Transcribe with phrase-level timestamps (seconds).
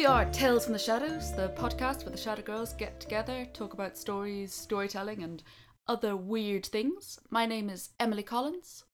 [0.00, 0.06] biscuit discussions.
[0.06, 3.46] Hello, we are Tales from the Shadows, the podcast where the Shadow Girls get together,
[3.52, 5.42] talk about stories, storytelling, and
[5.88, 7.18] other weird things.
[7.30, 8.84] My name is Emily Collins.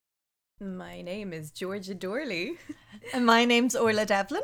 [0.61, 2.57] My name is Georgia Dorley.
[3.13, 4.43] And my name's Orla Devlin.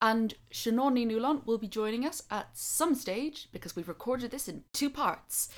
[0.00, 4.64] And Shannon Newlon will be joining us at some stage because we've recorded this in
[4.72, 5.50] two parts.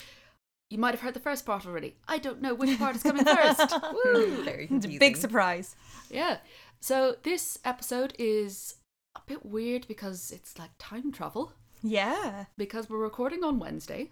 [0.71, 1.97] You might have heard the first part already.
[2.09, 3.73] I don't know which part is coming first.
[4.05, 4.43] Woo!
[4.43, 4.99] Very It's a confusing.
[4.99, 5.77] big surprise.
[6.11, 6.39] Yeah.
[6.81, 8.77] So this episode is
[9.17, 11.53] a bit weird because it's like time travel.
[11.83, 12.47] Yeah.
[12.57, 14.11] Because we're recording on Wednesday.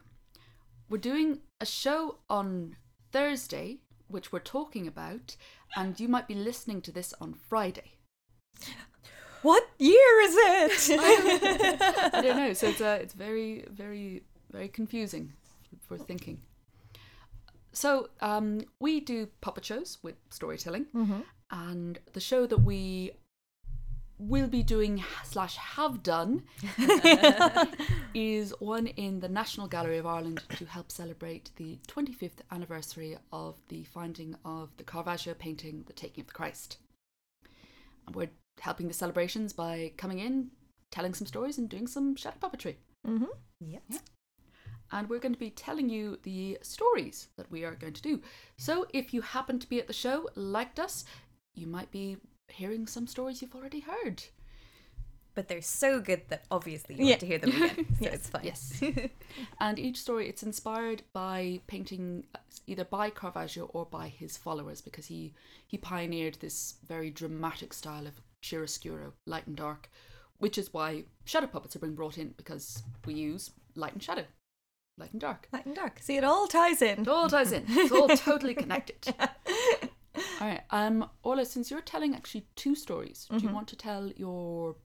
[0.89, 2.77] We're doing a show on
[3.13, 5.37] Thursday, which we're talking about,
[5.77, 7.93] and you might be listening to this on Friday.
[9.43, 11.01] What year is it?
[12.15, 12.53] I don't know.
[12.53, 15.33] So it's uh, it's very very very confusing
[15.81, 16.43] for thinking.
[17.73, 20.87] So um, we do puppet shows with storytelling,
[21.51, 23.13] and the show that we
[24.21, 26.43] will be doing slash have done
[28.15, 33.57] is one in the National Gallery of Ireland to help celebrate the 25th anniversary of
[33.69, 36.77] the finding of the Caravaggio painting, The Taking of the Christ.
[38.07, 40.51] And we're helping the celebrations by coming in,
[40.91, 42.77] telling some stories, and doing some shadow puppetry.
[43.07, 43.25] mm-hmm.
[43.61, 43.83] Yep.
[44.93, 48.21] And we're going to be telling you the stories that we are going to do.
[48.59, 51.05] So if you happen to be at the show, liked us,
[51.55, 52.17] you might be
[52.53, 54.25] hearing some stories you've already heard.
[55.35, 57.11] But they're so good that obviously you Yeah.
[57.13, 57.87] want to hear them again.
[57.99, 58.15] So Yes.
[58.15, 58.45] it's fine.
[58.45, 58.83] Yes.
[59.61, 64.81] and each story it's inspired by painting uh, either by Caravaggio or by his followers
[64.81, 65.33] because he
[65.67, 69.89] he pioneered this very dramatic style of chiaroscuro, light and dark,
[70.39, 74.25] which is why shadow puppets are being brought in because we use light and shadow,
[74.99, 75.47] light and dark.
[75.53, 76.01] Light and dark.
[76.01, 77.03] See, it all ties in.
[77.03, 77.65] It all ties in.
[77.69, 79.15] It's all totally connected.
[80.41, 80.63] All right.
[80.71, 84.77] Um, Orla, since you're telling actually two stories, do you want to tell your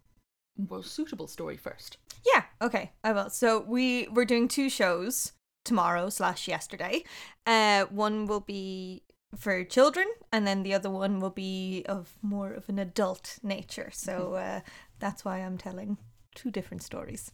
[0.57, 1.97] more suitable story first?
[2.25, 3.29] Yeah, okay, I will.
[3.29, 7.03] So we we're doing two shows tomorrow slash yesterday.
[7.46, 9.03] Uh, one will be
[9.38, 13.90] for children, and then the other one will be of more of an adult nature.
[13.91, 14.62] So uh,
[15.00, 15.97] that's why I'm telling
[16.35, 17.31] two different stories.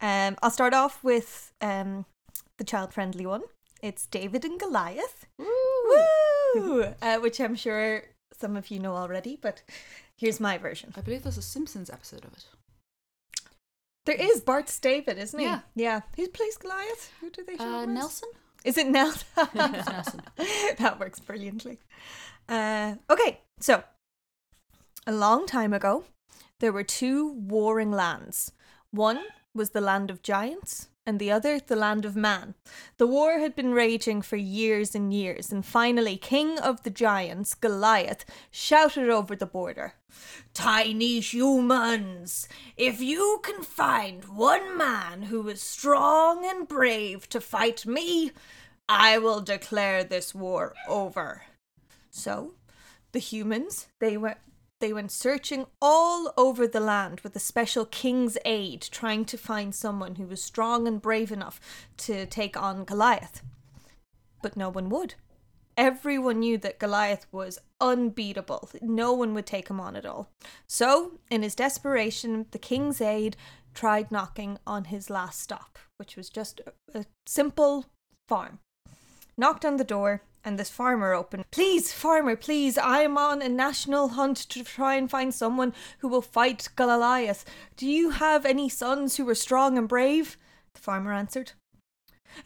[0.00, 2.04] Um, I'll start off with um
[2.58, 3.42] the child friendly one.
[3.82, 5.26] It's David and Goliath.
[5.38, 5.46] Woo!
[7.02, 8.02] Uh, which I'm sure
[8.38, 9.62] some of you know already, but
[10.16, 10.92] here's my version.
[10.96, 12.44] I believe there's a Simpsons episode of it.
[14.06, 15.44] There is Bart's David, isn't he?
[15.46, 15.60] Yeah.
[15.74, 16.00] Yeah.
[16.16, 17.12] Who plays Goliath?
[17.20, 17.84] Who do they show Uh.
[17.84, 18.28] Nelson?
[18.64, 19.26] Is it Nelson?
[19.36, 20.22] I think it's Nelson.
[20.78, 21.78] that works brilliantly.
[22.48, 23.84] Uh, okay, so
[25.06, 26.04] a long time ago,
[26.60, 28.52] there were two warring lands.
[28.90, 29.20] One
[29.54, 32.54] was the land of giants, and the other the land of man.
[32.96, 37.54] The war had been raging for years and years, and finally, King of the Giants,
[37.54, 39.94] Goliath, shouted over the border
[40.54, 47.84] Tiny humans, if you can find one man who is strong and brave to fight
[47.86, 48.30] me,
[48.88, 51.42] I will declare this war over.
[52.10, 52.54] So,
[53.10, 54.38] the humans, they went
[54.80, 59.74] they went searching all over the land with a special king's aid, trying to find
[59.74, 61.60] someone who was strong and brave enough
[61.98, 63.42] to take on Goliath.
[64.42, 65.14] But no one would.
[65.76, 68.70] Everyone knew that Goliath was unbeatable.
[68.82, 70.30] No one would take him on at all.
[70.66, 73.36] So, in his desperation, the king's aide
[73.72, 77.86] tried knocking on his last stop, which was just a, a simple
[78.28, 78.58] farm
[79.40, 81.44] knocked on the door and this farmer opened.
[81.50, 86.08] Please, farmer, please, I am on a national hunt to try and find someone who
[86.08, 87.44] will fight Goliath.
[87.76, 90.36] Do you have any sons who are strong and brave?
[90.74, 91.52] The farmer answered.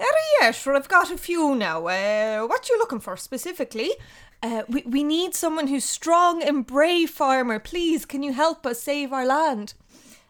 [0.00, 0.05] "Er,
[0.41, 1.87] yes, well, I've got a few now.
[1.87, 3.91] Uh, what you looking for specifically?
[4.43, 7.59] Uh, we, we need someone who's strong and brave, farmer.
[7.59, 9.75] Please, can you help us save our land?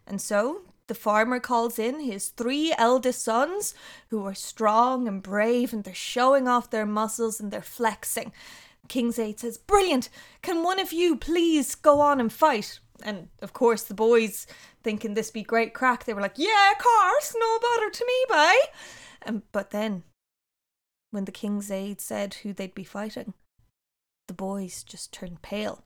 [0.06, 3.75] And so the farmer calls in his three eldest sons,
[4.08, 8.32] who are strong and brave, and they're showing off their muscles and they're flexing.
[8.88, 10.08] King's Aid says, Brilliant!
[10.42, 12.81] Can one of you please go on and fight?
[13.02, 14.46] And of course, the boys,
[14.82, 18.25] thinking this be great crack, they were like, Yeah, of course, no bother to me,
[18.28, 18.62] bye.
[19.26, 20.02] Um, but then,
[21.10, 23.34] when the King's Aid said who they'd be fighting,
[24.28, 25.84] the boys just turned pale.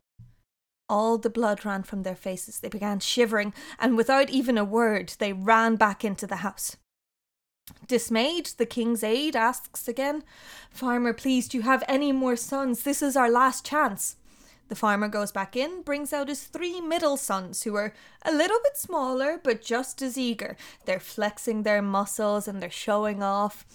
[0.89, 2.59] All the blood ran from their faces.
[2.59, 6.75] They began shivering, and without even a word, they ran back into the house.
[7.87, 10.23] Dismayed, the king's aide asks again,
[10.71, 12.83] Farmer, please, do you have any more sons?
[12.83, 14.15] This is our last chance.
[14.69, 17.93] The farmer goes back in, brings out his three middle sons, who are
[18.23, 20.55] a little bit smaller, but just as eager.
[20.85, 23.65] They're flexing their muscles and they're showing off.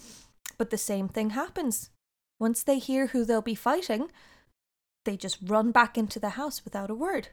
[0.57, 1.89] But the same thing happens.
[2.39, 4.09] Once they hear who they'll be fighting,
[5.05, 7.29] they just run back into the house without a word.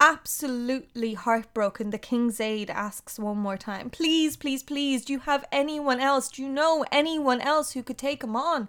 [0.00, 5.44] absolutely heartbroken, the King's Aide asks one more time, Please, please, please, do you have
[5.52, 6.28] anyone else?
[6.28, 8.68] Do you know anyone else who could take him on?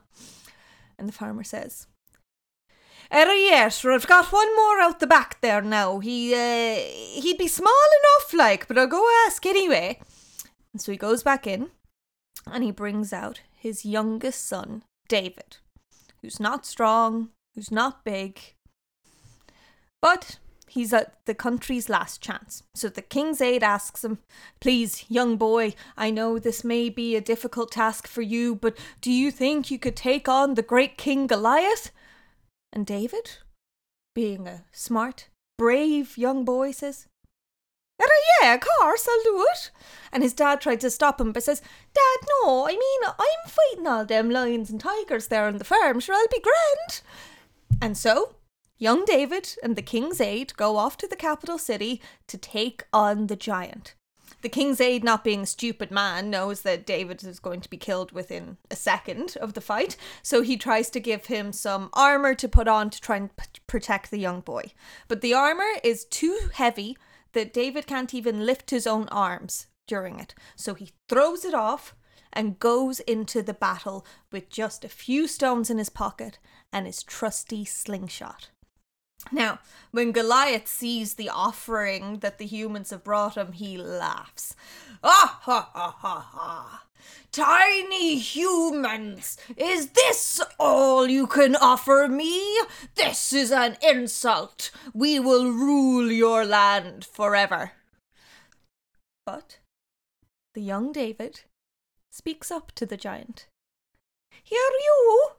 [1.00, 1.88] And the farmer says,
[3.14, 6.00] Er yes, I've got one more out the back there now.
[6.00, 6.76] He uh,
[7.22, 10.00] he'd be small enough, like, but I'll go ask anyway.
[10.72, 11.72] And so he goes back in,
[12.48, 15.58] and he brings out his youngest son, David,
[16.22, 18.40] who's not strong, who's not big,
[20.02, 22.64] but he's at the country's last chance.
[22.76, 24.20] So the king's aide asks him,
[24.60, 29.12] Please, young boy, I know this may be a difficult task for you, but do
[29.12, 31.92] you think you could take on the great King Goliath?
[32.72, 33.38] And David,
[34.16, 35.28] being a smart,
[35.58, 37.08] brave young boy, says,
[38.02, 38.08] "Er,
[38.42, 39.72] yeah, of course, I'll do it.
[40.12, 41.62] And his dad tried to stop him, but says,
[41.94, 46.00] Dad, no, I mean, I'm fighting all them lions and tigers there on the farm,
[46.00, 47.02] sure, I'll be grand.
[47.80, 48.36] And so,
[48.78, 53.28] young David and the king's aide go off to the capital city to take on
[53.28, 53.96] the giant.
[54.42, 57.78] The king's aide, not being a stupid man, knows that David is going to be
[57.78, 62.34] killed within a second of the fight, so he tries to give him some armor
[62.36, 64.72] to put on to try and p- protect the young boy.
[65.08, 66.98] But the armor is too heavy
[67.34, 71.96] that David can't even lift his own arms during it, so he throws it off
[72.34, 76.40] and goes into the battle with just a few stones in his pocket
[76.72, 78.50] and his trusty slingshot.
[79.32, 79.60] Now,
[79.92, 84.56] when Goliath sees the offering that the humans have brought him, he laughs.
[85.04, 86.86] Ah ha ha ha ha!
[87.32, 92.60] Tiny humans, is this all you can offer me?
[92.96, 94.72] This is an insult.
[94.94, 97.72] We will rule your land forever.
[99.26, 99.60] But
[100.54, 101.42] the young David
[102.12, 103.48] speaks up to the giant.
[104.44, 105.30] Here you,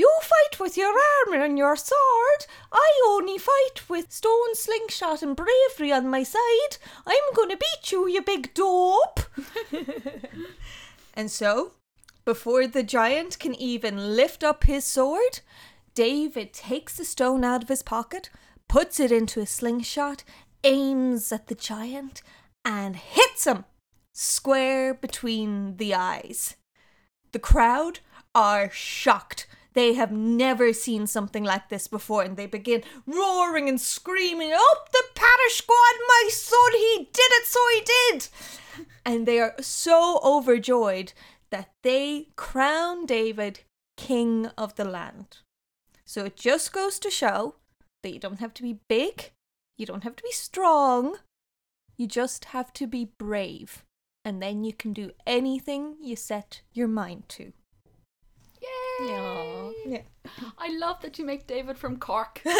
[0.00, 0.94] you fight with your
[1.26, 2.46] armor and your sword.
[2.72, 6.78] I only fight with stone slingshot and bravery on my side.
[7.06, 9.20] I'm gonna beat you, you big dope.
[11.14, 11.72] and so,
[12.24, 15.40] before the giant can even lift up his sword,
[15.94, 18.30] David takes the stone out of his pocket,
[18.68, 20.24] puts it into a slingshot,
[20.64, 22.22] aims at the giant,
[22.64, 23.66] and hits him
[24.14, 26.56] square between the eyes.
[27.32, 28.00] The crowd
[28.34, 29.46] are shocked.
[29.72, 34.90] They have never seen something like this before, and they begin roaring and screaming, Up
[34.92, 38.28] the parish squad, my son, he did it, so he did!
[39.04, 41.12] And they are so overjoyed
[41.50, 43.60] that they crown David
[43.96, 45.38] king of the land.
[46.04, 47.56] So it just goes to show
[48.02, 49.30] that you don't have to be big,
[49.78, 51.16] you don't have to be strong,
[51.96, 53.84] you just have to be brave.
[54.24, 57.52] And then you can do anything you set your mind to.
[59.08, 59.72] Yay!
[59.86, 60.02] Yeah.
[60.58, 62.42] I love that you make David from Cork.
[62.44, 62.58] well,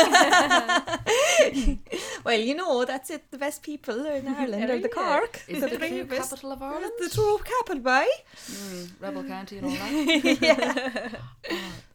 [2.38, 3.30] you know, that's it.
[3.30, 5.42] The best people in Ireland are the Cork.
[5.48, 6.92] Is the it the true capital of Ireland?
[6.98, 8.08] The true capital, by.
[8.46, 10.38] Mm, Rebel County and all that.
[10.40, 11.08] yeah.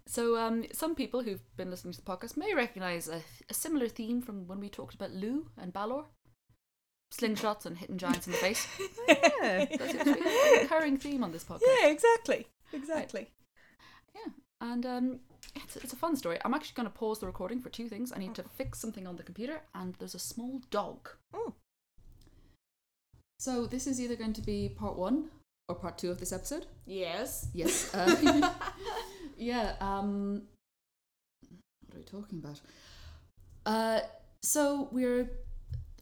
[0.08, 3.88] So, um, some people who've been listening to the podcast may recognise a, a similar
[3.88, 6.04] theme from when we talked about Lugh and Balor.
[7.14, 8.68] Slingshots and hitting giants in the face.
[9.08, 9.66] yeah.
[9.66, 11.62] That seems to be a recurring theme on this podcast.
[11.82, 12.48] Yeah, exactly.
[12.74, 13.30] Exactly.
[14.16, 14.32] Yeah,
[14.62, 15.20] and um,
[15.56, 16.40] it's, it's a fun story.
[16.46, 18.12] I'm actually going to pause the recording for two things.
[18.16, 21.10] I need to fix something on the computer, and there's a small dog.
[21.34, 21.54] Oh.
[23.40, 25.30] So this is either going to be part one
[25.68, 26.66] or part two of this episode.
[26.86, 27.48] Yes.
[27.54, 27.92] Yes.
[27.96, 28.52] Uh,
[29.38, 29.74] yeah.
[29.82, 30.44] Um,
[31.86, 32.62] what are we talking about?
[33.66, 34.00] Uh,
[34.42, 35.30] so we're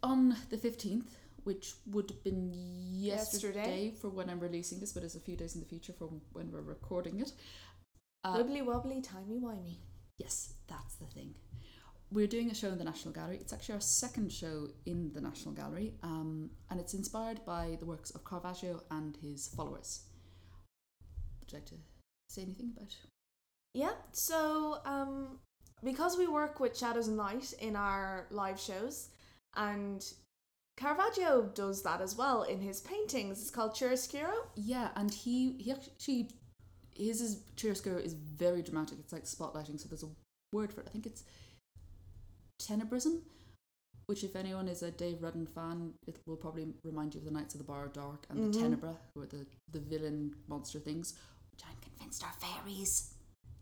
[0.03, 3.93] on the fifteenth, which would have been yesterday, Yesterday.
[4.00, 6.51] for when I'm releasing this, but it's a few days in the future from when
[6.51, 7.32] we're recording it.
[8.24, 9.77] Uh, Wibbly wobbly, timey wimey.
[10.18, 11.36] Yes, that's the thing.
[12.12, 13.38] We're doing a show in the National Gallery.
[13.42, 17.86] It's actually our second show in the National Gallery, um, and it's inspired by the
[17.86, 20.03] works of Caravaggio and his followers.
[21.39, 21.75] Would you like to
[22.30, 22.96] say anything about?
[23.74, 25.39] Yeah, so um,
[25.84, 29.10] because we work with Shadows and Light in our live shows,
[29.56, 30.06] and
[30.77, 33.42] Caravaggio does that as well in his paintings.
[33.42, 34.34] It's called Chiaroscuro.
[34.56, 36.30] Yeah, and he he actually
[36.95, 39.00] his is chiaroscuro is very dramatic.
[39.00, 39.79] It's like spotlighting.
[39.79, 40.09] So there's a
[40.53, 40.88] word for it.
[40.88, 41.23] I think it's
[42.62, 43.19] tenebrism,
[44.07, 47.31] which if anyone is a Dave Rudden fan, it will probably remind you of the
[47.31, 48.62] Knights of the Borrowed Dark and the Mhm.
[48.62, 51.13] Tenebrae, who are the the villain monster things,
[51.51, 53.13] which I'm convinced are fairies.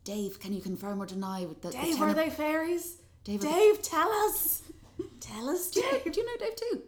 [0.04, 1.62] Dave, can you confirm or deny that?
[1.62, 2.98] the, the Dave, Teneb- are they fairies?
[3.24, 4.62] Dave, they- tell us.
[5.20, 6.82] tell us, do, you do you know Dave too?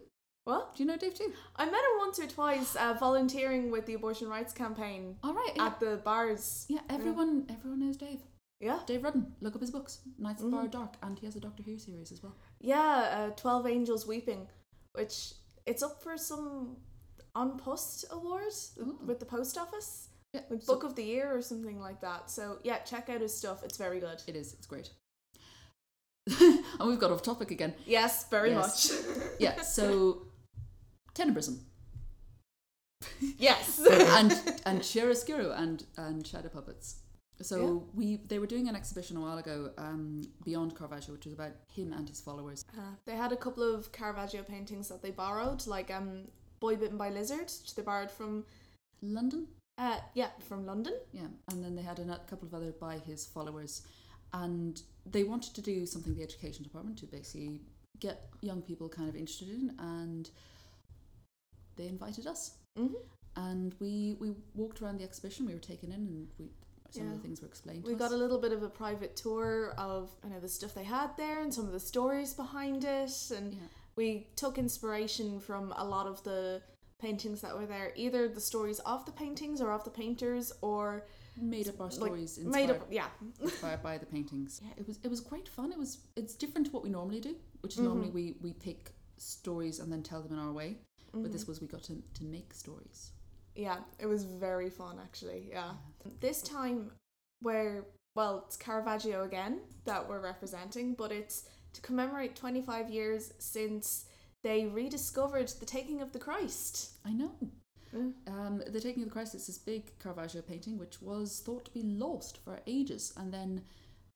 [0.45, 0.75] What?
[0.75, 1.33] Do you know Dave too?
[1.55, 5.51] I met him once or twice uh, volunteering with the abortion rights campaign All right.
[5.55, 6.65] Yeah, at the bars.
[6.69, 8.21] yeah everyone everyone knows Dave.
[8.61, 8.79] Yeah.
[8.85, 9.99] Dave Rudden, look up his books.
[10.17, 10.51] Knights of Mhm.
[10.51, 12.35] Borrowed Dark, and he has a Doctor Who series as well.
[12.61, 14.47] Yeah, uh, 12 Angels Weeping,
[14.93, 15.33] which
[15.65, 16.77] it's up for some
[17.35, 18.97] An Post award Ooh.
[19.05, 20.09] with the post office.
[20.33, 22.29] Yeah, Like so book of the year or something like that.
[22.29, 23.63] So yeah, check out his stuff.
[23.63, 24.21] It's very good.
[24.27, 24.53] it is.
[24.53, 24.89] It's great.
[26.39, 27.73] and we've got off topic again.
[27.85, 28.91] Yes, very Yes.
[28.91, 29.15] much.
[29.39, 29.61] Yeah.
[29.63, 30.27] So,
[31.15, 31.59] Tenebrism
[33.37, 33.79] yes.
[33.91, 34.31] and
[34.65, 36.97] and chiaroscuro and and shadow puppets.
[37.41, 37.91] So Yeah.
[37.93, 41.53] we they were doing an exhibition a while ago, um, Beyond Caravaggio, which was about
[41.73, 42.63] him and his followers.
[42.77, 46.27] Uh, they had a couple of Caravaggio paintings that they borrowed, like um,
[46.59, 48.45] Boy Bitten by Lizard, which they borrowed from
[49.01, 50.93] London, uh, yeah, from London.
[51.11, 53.81] yeah, and then they had a couple of other by his followers,
[54.31, 57.59] and they wanted to do something the education department to basically
[57.99, 60.29] get young people kind of interested in, and
[61.75, 62.87] they invited us, hmm
[63.37, 65.45] and we we walked around the exhibition.
[65.45, 66.45] We were taken in, and we
[66.91, 67.83] some of the things were explained.
[67.83, 68.13] We got us.
[68.13, 71.41] a little bit of a private tour of you know the stuff they had there
[71.41, 73.59] and some of the stories behind it, and Yeah.
[73.97, 76.61] we took inspiration from a lot of the
[76.97, 81.05] paintings that were there, either the stories of the paintings or of the painters, or
[81.35, 82.87] made up our like, stories made inspired up.
[82.89, 83.07] Yeah,
[83.41, 84.61] inspired by the paintings.
[84.65, 85.73] Yeah, it was it was great fun.
[85.73, 87.83] It was it's different to what we normally do, which is Mhm.
[87.89, 90.77] normally we we pick stories and then tell them in our way.
[91.21, 91.31] But Mhm.
[91.31, 93.11] this was we got to to make stories.
[93.55, 95.47] Yeah, it was very fun actually.
[95.49, 95.75] Yeah.
[96.19, 96.91] This time,
[97.41, 104.05] where, well, it's Caravaggio again that we're representing, but it's to commemorate 25 years since
[104.43, 106.97] they rediscovered the taking of the Christ.
[107.05, 107.31] I know.
[107.93, 108.13] Mm.
[108.27, 111.71] Um, the Taking of the Christ is this big Caravaggio painting, which was thought to
[111.71, 113.63] be lost for ages, and then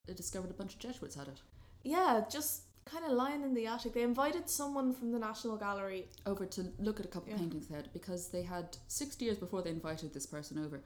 [0.06, 1.42] they discovered a bunch of Jesuits had it.
[1.84, 3.94] Yeah, just kind of lying in the attic.
[3.94, 6.08] They invited someone from the National Gallery.
[6.26, 7.36] Over to look at a couple Yeah.
[7.36, 10.82] of paintings they had because they had sixty years before they invited this person over.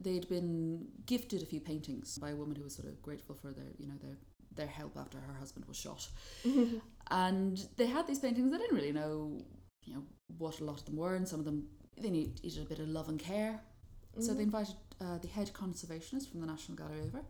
[0.00, 3.50] They'd been gifted a few paintings by a woman who was sort of grateful for
[3.52, 4.16] their, you know, their
[4.54, 6.08] their help after her husband was shot.
[7.10, 8.50] and they had these paintings.
[8.50, 9.42] They didn't really know,
[9.84, 10.02] you know,
[10.38, 11.68] what a lot of them were, and some of them
[12.00, 13.60] they needed a bit of love and care.
[14.20, 14.50] So they Mhm.
[14.50, 17.24] invited uh, the head conservationist from the National Gallery over,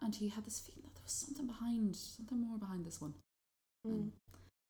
[0.00, 3.14] and he had this feeling that there was something behind, something more behind this one.
[3.88, 4.10] Mm.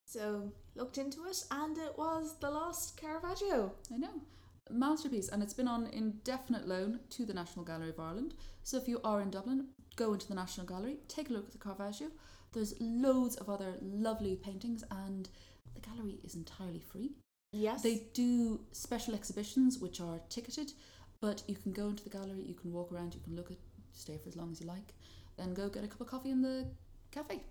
[0.05, 3.73] So looked into it, and it was the Lost Caravaggio.
[3.93, 4.23] I know.
[4.71, 8.35] Masterpiece, and it's been on indefinite loan to the National Gallery of Ireland.
[8.63, 11.53] So if you are in Dublin, go into the National Gallery, take a look at
[11.53, 12.09] the Caravaggio.
[12.53, 15.29] There's loads of other lovely paintings, and
[15.75, 17.13] the gallery is entirely free.
[17.53, 17.83] Yes.
[17.83, 20.73] They do special exhibitions which are ticketed,
[21.21, 23.57] but you can go into the gallery, you can walk around, you can look at,
[23.93, 24.95] stay for as long as you like,
[25.37, 26.67] then go get a cup of coffee in the
[27.11, 27.43] cafe.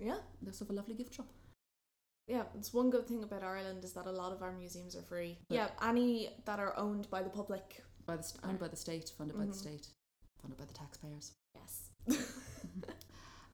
[0.00, 0.18] Yeah.
[0.42, 1.26] They have a lovely gift shop.
[2.26, 5.02] Yeah, it's one good thing about Ireland is that a lot of our museums are
[5.02, 5.38] free.
[5.48, 7.82] But- yeah, any that are owned by the public.
[8.06, 9.52] By the st- owned by the state, funded by Mhm.
[9.52, 9.88] the state,
[10.40, 11.32] funded by the taxpayers.
[11.54, 11.90] Yes.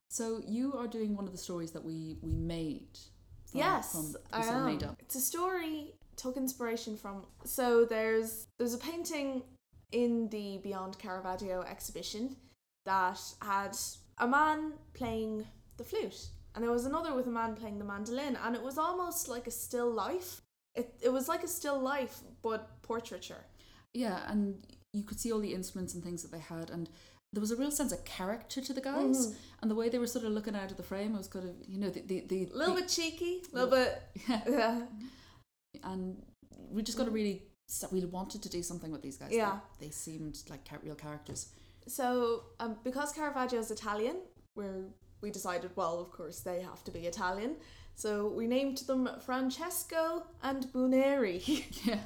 [0.08, 2.98] So you are doing one of the stories that we we made.
[3.46, 4.66] From, yes, from I we sort of am.
[4.66, 4.96] made up.
[5.02, 7.26] It's a story took inspiration from.
[7.44, 9.42] So there's there's a painting
[9.90, 12.36] in the Beyond Caravaggio exhibition
[12.84, 13.76] that had
[14.18, 15.46] a man playing
[15.76, 18.78] the flute, and there was another with a man playing the mandolin, and it was
[18.78, 20.40] almost like a still life.
[20.74, 23.44] It it was like a still life, but portraiture.
[23.92, 26.88] Yeah, and you could see all the instruments and things that they had, and
[27.32, 29.34] there was a real sense of character to the guys, Mhm.
[29.62, 31.54] and the way they were sort of looking out of the frame was kind of
[31.68, 34.02] you know the the, the A little the- bit cheeky, a little bit.
[34.28, 34.86] Yeah.
[35.82, 36.22] and
[36.70, 37.42] we just got to really
[37.90, 39.30] we wanted to do something with these guys.
[39.30, 39.36] Mm.
[39.36, 39.58] Yeah.
[39.80, 41.48] they, they seemed like real characters.
[41.86, 44.16] So, um, because Caravaggio is Italian,
[44.54, 44.84] we're,
[45.24, 47.52] we decided, well, of course, they have to be Italian.
[47.96, 51.38] So we named them Francesco and Buneri.
[51.86, 52.00] Yeah,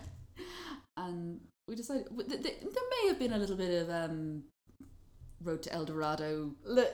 [0.97, 4.45] and we decided th- th- there may have been a little bit of um,
[5.43, 6.85] Road to El Dorado, Li-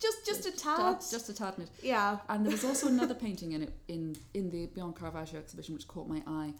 [0.00, 1.00] just, just a tad.
[1.10, 1.68] just a tad bit.
[1.82, 2.18] yeah.
[2.28, 5.86] And there was also another painting in it in in the Beyond Caravaggio exhibition which
[5.88, 6.52] caught my eye,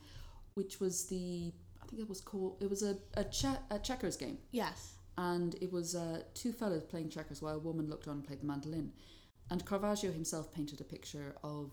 [0.55, 1.53] which was the
[1.83, 4.95] I think it was called it was a a, che- a checkers game, Yes.
[5.17, 8.41] and it was uh, two fellas playing checkers while a woman looked on and played
[8.41, 8.93] the mandolin,
[9.51, 11.73] and Caravaggio himself painted a picture of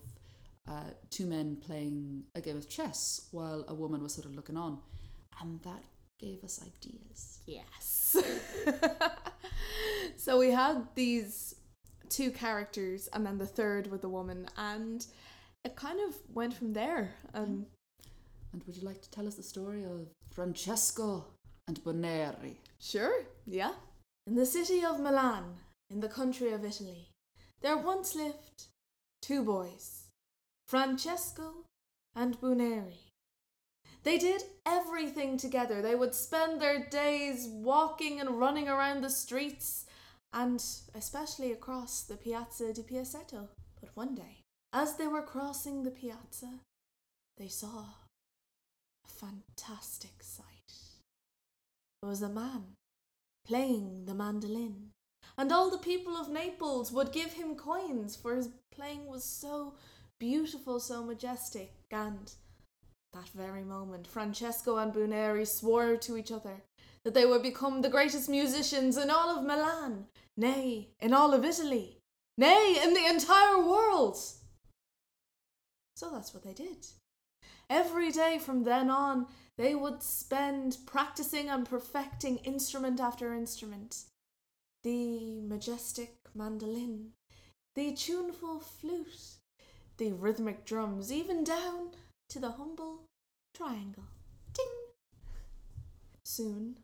[0.68, 4.56] uh, two men playing a game of chess while a woman was sort of looking
[4.56, 4.78] on,
[5.40, 5.82] and that
[6.20, 7.40] gave us ideas.
[7.46, 8.16] Yes.
[10.16, 11.54] so we had these
[12.08, 15.06] two characters, and then the third with the woman, and
[15.64, 17.14] it kind of went from there.
[17.34, 17.66] Um,
[18.52, 21.24] And would you like to tell us the story of Francesco
[21.66, 22.56] and Boneri?
[22.78, 23.72] Sure, yeah.
[24.26, 25.44] In the city of Milan,
[25.90, 27.08] in the country of Italy,
[27.62, 28.66] there once lived
[29.20, 30.08] two boys,
[30.66, 31.64] Francesco
[32.14, 33.08] and Buneri.
[34.02, 35.80] They did everything together.
[35.80, 39.86] They would spend their days walking and running around the streets,
[40.32, 40.62] and
[40.94, 43.48] especially across the Piazza di Piaceto.
[43.80, 44.42] But one day,
[44.72, 46.60] as they were crossing the piazza,
[47.36, 47.84] they saw
[49.04, 50.46] a fantastic sight.
[52.02, 52.74] It was a man
[53.44, 54.91] playing the mandolin,
[55.36, 59.74] and all the people of Naples would give him coins, for his playing was so
[60.18, 62.32] beautiful, so majestic, and
[63.12, 66.62] that very moment, Francesco and Buneri swore to each other
[67.04, 71.44] that they would become the greatest musicians in all of Milan, nay, in all of
[71.44, 71.98] Italy,
[72.38, 74.16] nay, in the entire world.
[75.96, 76.86] So that's what they did.
[77.68, 79.26] Every day from then on,
[79.58, 84.04] they would spend practicing and perfecting instrument after instrument.
[84.84, 87.12] The majestic mandolin,
[87.76, 89.36] the tuneful flute,
[89.96, 91.90] the rhythmic drums, even down
[92.30, 93.04] to the humble
[93.54, 94.04] triangle.
[94.52, 94.66] Ding!
[96.24, 96.78] Soon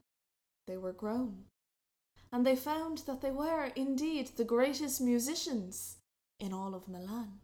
[0.69, 1.47] they were grown,
[2.31, 5.97] and they found that they were indeed the greatest musicians
[6.38, 7.40] in all of Milan.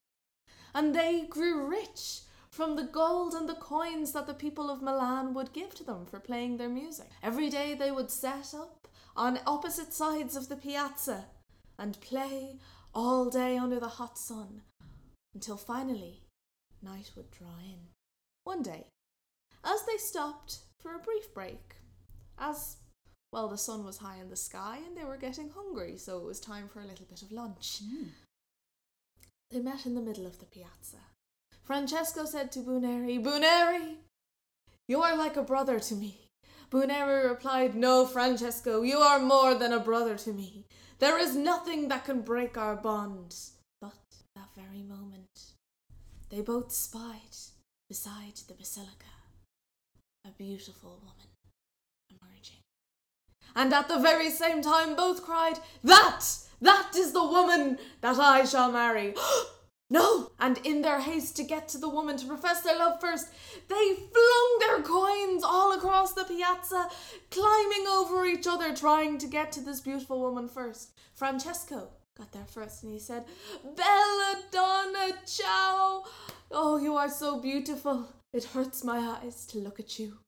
[0.73, 2.21] And they grew rich
[2.51, 6.07] from the gold and the coins that the people of Milan would give to them
[6.07, 7.09] for playing their music.
[7.25, 8.84] Every day they would set up
[9.17, 11.27] on opposite sides of the piazza
[11.79, 12.57] and play
[12.95, 14.63] all day under the hot sun
[15.35, 16.23] until finally
[16.83, 17.89] night would draw in.
[18.45, 18.87] One day,
[19.65, 21.77] as they stopped for a brief break,
[22.39, 22.77] as
[23.33, 26.25] well, the sun was high in the sky and they were getting hungry, so it
[26.25, 27.81] was time for a little bit of lunch.
[27.83, 28.09] Hmm.
[29.51, 30.99] They met in the middle of the piazza.
[31.63, 33.97] Francesco said to Buneri, Buneri,
[34.87, 36.24] you are like a brother to me.
[36.75, 40.67] Buneri replied, No, Francesco, you are more than a brother to me.
[40.99, 43.37] There is nothing that can break our bond.
[43.81, 43.95] But
[44.35, 45.53] that very moment,
[46.31, 47.37] they both spied
[47.89, 49.07] beside the basilica
[50.27, 51.29] a beautiful woman
[52.11, 52.63] emerging.
[53.55, 56.25] And at the very same time, both cried, That!
[56.61, 59.15] That is the woman that I shall marry.
[59.91, 60.31] no!
[60.41, 63.29] And in their haste to get to the woman to profess their love first,
[63.69, 66.89] they flung their coins all across the piazza,
[67.31, 70.99] climbing over each other, trying to get to this beautiful woman first.
[71.15, 73.25] Francesco got there first and he said,
[73.77, 76.05] Bella Donna, ciao!
[76.51, 78.09] Oh, you are so beautiful.
[78.33, 80.19] It hurts my eyes to look at you.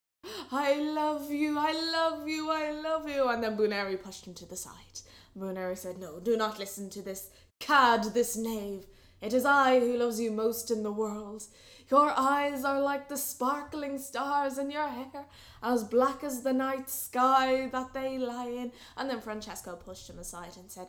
[0.52, 3.28] I love you, I love you, I love you.
[3.28, 5.00] And then Buneri pushed him to the side.
[5.38, 8.86] Buneri said, No, do not listen to this cad, this knave.
[9.20, 11.44] It is I who loves you most in the world.
[11.90, 15.26] Your eyes are like the sparkling stars, and your hair
[15.62, 18.72] as black as the night sky that they lie in.
[18.96, 20.88] And then Francesco pushed him aside and said,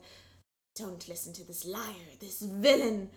[0.76, 3.12] Don't listen to this liar, this villain.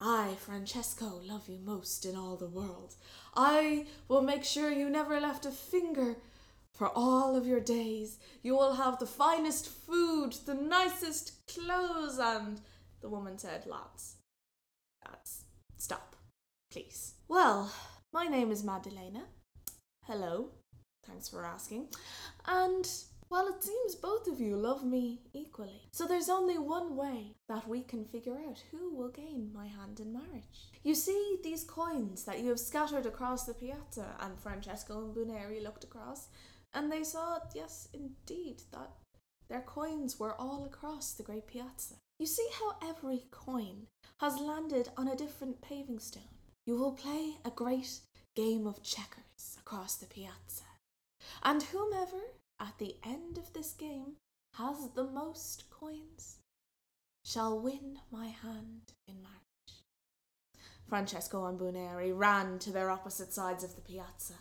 [0.00, 2.94] I, Francesco, love you most in all the world.
[3.34, 6.16] I will make sure you never left a finger
[6.72, 8.18] for all of your days.
[8.42, 12.62] You will have the finest food, the nicest clothes, and
[13.02, 14.16] the woman said, Lads,
[15.76, 16.16] stop,
[16.70, 17.14] please.
[17.28, 17.72] Well,
[18.12, 19.24] my name is Madalena.
[20.04, 20.50] Hello,
[21.06, 21.88] thanks for asking.
[22.46, 22.88] And
[23.30, 25.82] well, it seems both of you love me equally.
[25.92, 30.00] So there's only one way that we can figure out who will gain my hand
[30.00, 30.72] in marriage.
[30.82, 35.62] You see these coins that you have scattered across the piazza, and Francesco and Buneri
[35.62, 36.26] looked across,
[36.74, 38.90] and they saw, yes, indeed, that
[39.48, 41.94] their coins were all across the great piazza.
[42.20, 43.86] You see how every coin
[44.20, 46.36] has landed on a different paving stone.
[46.66, 48.00] You will play a great
[48.36, 50.68] game of checkers across the piazza.
[51.42, 52.20] And whomever
[52.60, 54.16] at the end of this game
[54.56, 56.36] has the most coins
[57.24, 59.84] shall win my hand in marriage.
[60.86, 64.34] Francesco and Buneri ran to their opposite sides of the piazza,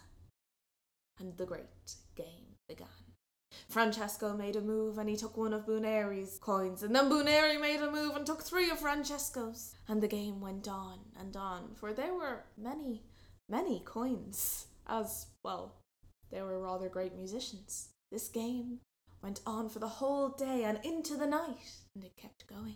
[1.18, 2.99] and the great game began.
[3.70, 7.82] Francesco made a move and he took one of Buneri's coins, and then Buneri made
[7.82, 9.76] a move and took three of Francesco's.
[9.88, 13.04] And the game went on and on, for there were many,
[13.48, 15.76] many coins, as well,
[16.32, 17.90] they were rather great musicians.
[18.12, 18.80] This game
[19.22, 22.76] went on for the whole day and into the night, and it kept going.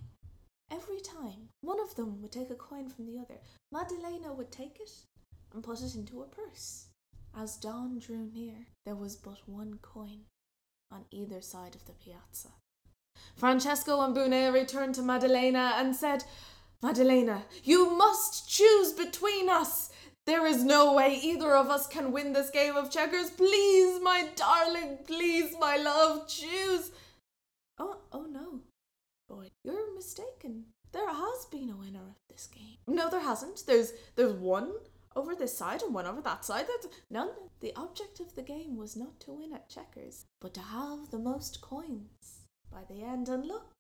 [0.72, 3.40] Every time one of them would take a coin from the other,
[3.72, 4.92] Maddalena would take it
[5.54, 6.86] and put it into a purse.
[7.36, 10.22] As dawn drew near, there was but one coin
[10.94, 12.50] on either side of the piazza.
[13.36, 16.24] Francesco and Buneri turned to Maddalena and said,
[16.82, 19.90] Maddalena, you must choose between us.
[20.26, 23.30] There is no way either of us can win this game of checkers.
[23.32, 26.92] Please, my darling, please, my love, choose.
[27.78, 28.62] Oh, oh no,
[29.28, 30.66] boy, you're mistaken.
[30.94, 32.78] There has been a winner of this game.
[32.88, 33.64] No, there hasn't.
[33.66, 34.72] There's there's one
[35.16, 36.66] over this side and one over that side.
[37.10, 37.30] None.
[37.60, 41.20] The object of the game was not to win at checkers, but to have the
[41.20, 42.42] most coins.
[42.72, 43.30] by the end.
[43.30, 43.72] And look,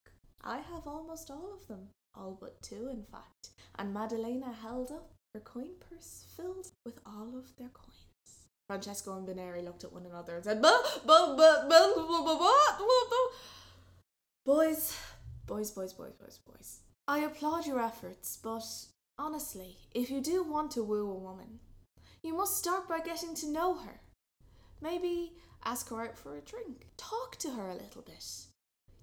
[0.43, 1.89] I have almost all of them.
[2.15, 3.50] All but two, in fact.
[3.80, 8.48] And Madalena held up her coin purse filled with all of their coins.
[8.67, 10.62] Francesco and Beneri looked at one another and said.
[14.46, 14.96] Boys,
[15.48, 16.80] boys, boys, boys, boys, boys.
[17.08, 18.63] I applaud your efforts, but
[19.17, 21.60] honestly, if you do want to woo a woman,
[22.21, 24.02] you must start by getting to know her.
[24.82, 25.34] Maybe
[25.65, 26.88] ask her out for a drink.
[26.97, 28.26] Talk to her a little bit.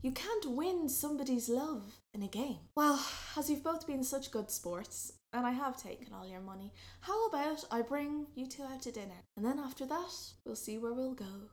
[0.02, 2.58] You can't win somebody's love in a game.
[2.74, 3.04] Well,
[3.36, 7.26] as you've both been such good sports, and I have taken all your money, how
[7.26, 9.24] about I bring you two out to dinner?
[9.36, 11.50] And then after that, we'll see where we'll go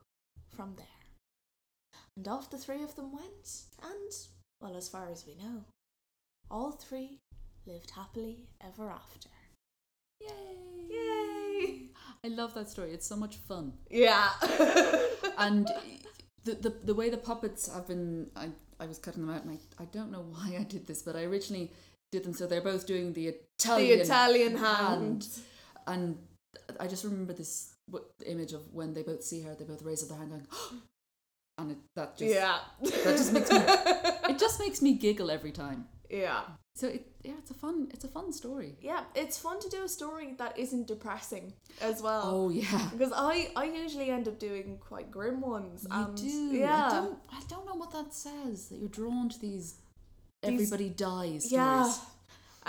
[0.48, 0.86] from there.
[2.16, 4.12] And off the three of them went, and,
[4.60, 5.64] well, as far as we know,
[6.50, 7.20] all three
[7.68, 9.28] lived happily ever after.
[10.20, 10.28] Yay!
[10.90, 11.80] Yay!
[12.24, 12.92] I love that story.
[12.92, 13.74] It's so much fun.
[13.90, 14.30] Yeah.
[15.38, 15.70] and
[16.44, 18.48] the, the the way the puppets have been I,
[18.80, 21.16] I was cutting them out and I, I don't know why I did this but
[21.16, 21.70] I originally
[22.10, 25.26] did them so they're both doing the Italian the Italian hand.
[25.86, 26.18] and
[26.80, 27.74] I just remember this
[28.26, 30.74] image of when they both see her they both raise up their hand going oh!
[31.58, 32.58] and it, that just Yeah.
[32.82, 33.58] that just makes me
[34.32, 36.42] it just makes me giggle every time yeah.
[36.74, 39.80] so it yeah it's a fun it's a fun story Yeah, it's fun to do
[39.84, 41.44] a story that isn't depressing
[41.90, 42.22] as well.
[42.34, 45.78] oh yeah Because I, I usually end up doing quite grim ones.
[45.90, 46.36] you and do
[46.66, 46.86] Yeah.
[46.86, 49.68] I don't I don't know what that says that you're drawn to these,
[50.42, 51.92] These- everybody dies stories Yeah.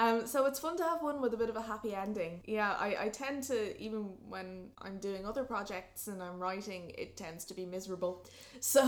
[0.03, 2.33] Um, so it's fun to have one with a bit of a happy ending.
[2.57, 4.01] Yeah, I, I tend to, even
[4.33, 4.47] when
[4.85, 8.13] I'm doing other projects and I'm writing, it tends to be miserable.
[8.61, 8.83] So,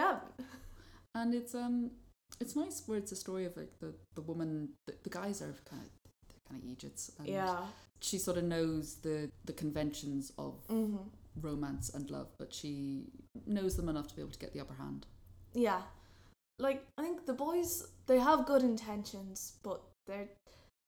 [0.00, 0.20] yeah.
[1.14, 1.76] and it's um
[2.40, 5.54] it's nice where it's a story of like the the woman the, the guys are
[5.64, 5.90] kind of
[6.48, 7.58] kind of Egypts and Yeah.
[8.00, 10.96] she sort of knows the the conventions of hmm
[11.40, 13.06] romance and love but she
[13.46, 15.06] knows them enough to be able to get the upper hand
[15.54, 15.82] Yeah.
[16.60, 20.28] Like, I think the boys, they have good intentions, but they're,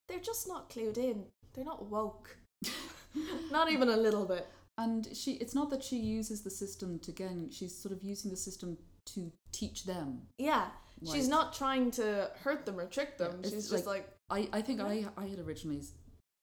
[0.09, 1.25] they're just not clued in.
[1.53, 2.37] They're not woke.
[3.51, 4.47] not even a little bit.
[4.79, 8.31] and she it's not that she uses the system to again she's sort of using
[8.31, 8.77] the system
[9.15, 10.67] to teach them Yeah.
[11.13, 13.41] She's not trying to hurt them or trick them.
[13.43, 14.87] Yeah, She's just like, I, I think Yeah.
[14.87, 15.83] I I had originally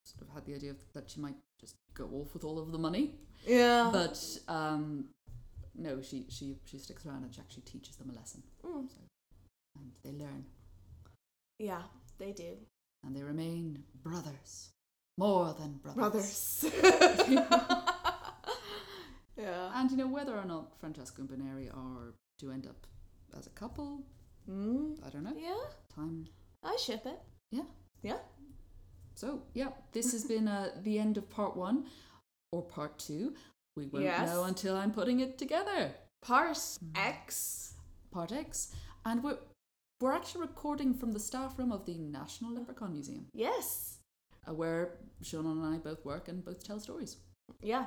[0.04, 2.72] sort of had the idea of, that she might just go off with all of
[2.72, 3.14] the money
[3.46, 3.88] yeah.
[3.92, 5.06] but um
[5.74, 8.86] no she she she sticks around and she actually teaches them a lesson Mm.
[9.76, 10.44] and they learn
[11.58, 11.82] Yeah,
[12.18, 12.56] they do.
[13.02, 14.70] and they remain brothers
[15.16, 16.64] more than brothers Brothers.
[19.36, 19.70] yeah.
[19.80, 22.86] and you know whether or not francesco and beneri are to end up
[23.38, 24.02] as a couple
[24.48, 24.98] Mm.
[25.06, 26.26] i don't know Yeah, time
[26.62, 27.20] I ship it.
[27.50, 27.64] Yeah.
[28.02, 28.18] Yeah.
[29.14, 31.86] so yeah this has been uh, the end of part one
[32.52, 33.34] or part two
[33.76, 34.28] we won't Yes.
[34.28, 36.78] know until i'm putting it together Part Mm.
[36.96, 37.74] X.
[38.10, 38.72] part x
[39.04, 39.38] and we're
[40.00, 43.98] we're actually recording from the staff room of the national leprechaun museum Yes.
[44.48, 47.16] uh, where Sean and I both work and both tell stories.
[47.62, 47.86] Yeah.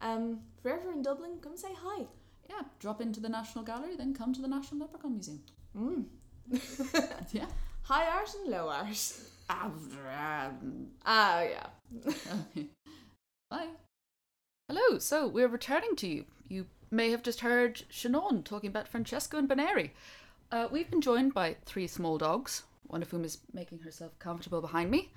[0.00, 2.06] Um, if you're ever in Dublin, come say hi.
[2.48, 5.40] Yeah, drop into the National Gallery, then come to the National Leprechaun Museum.
[5.76, 6.04] Mm.
[7.32, 7.46] Yeah.
[7.82, 8.66] High art and low.
[8.68, 8.92] Bye.
[11.04, 11.66] Ah, yeah.
[13.50, 13.68] Bye.
[14.68, 16.24] Hello, so we're returning to you.
[16.48, 19.90] You may have just heard Shannon talking about Francesco and Beneri.
[20.50, 24.60] Uh, we've been joined by three small dogs, one of whom is making herself comfortable
[24.60, 25.10] behind me,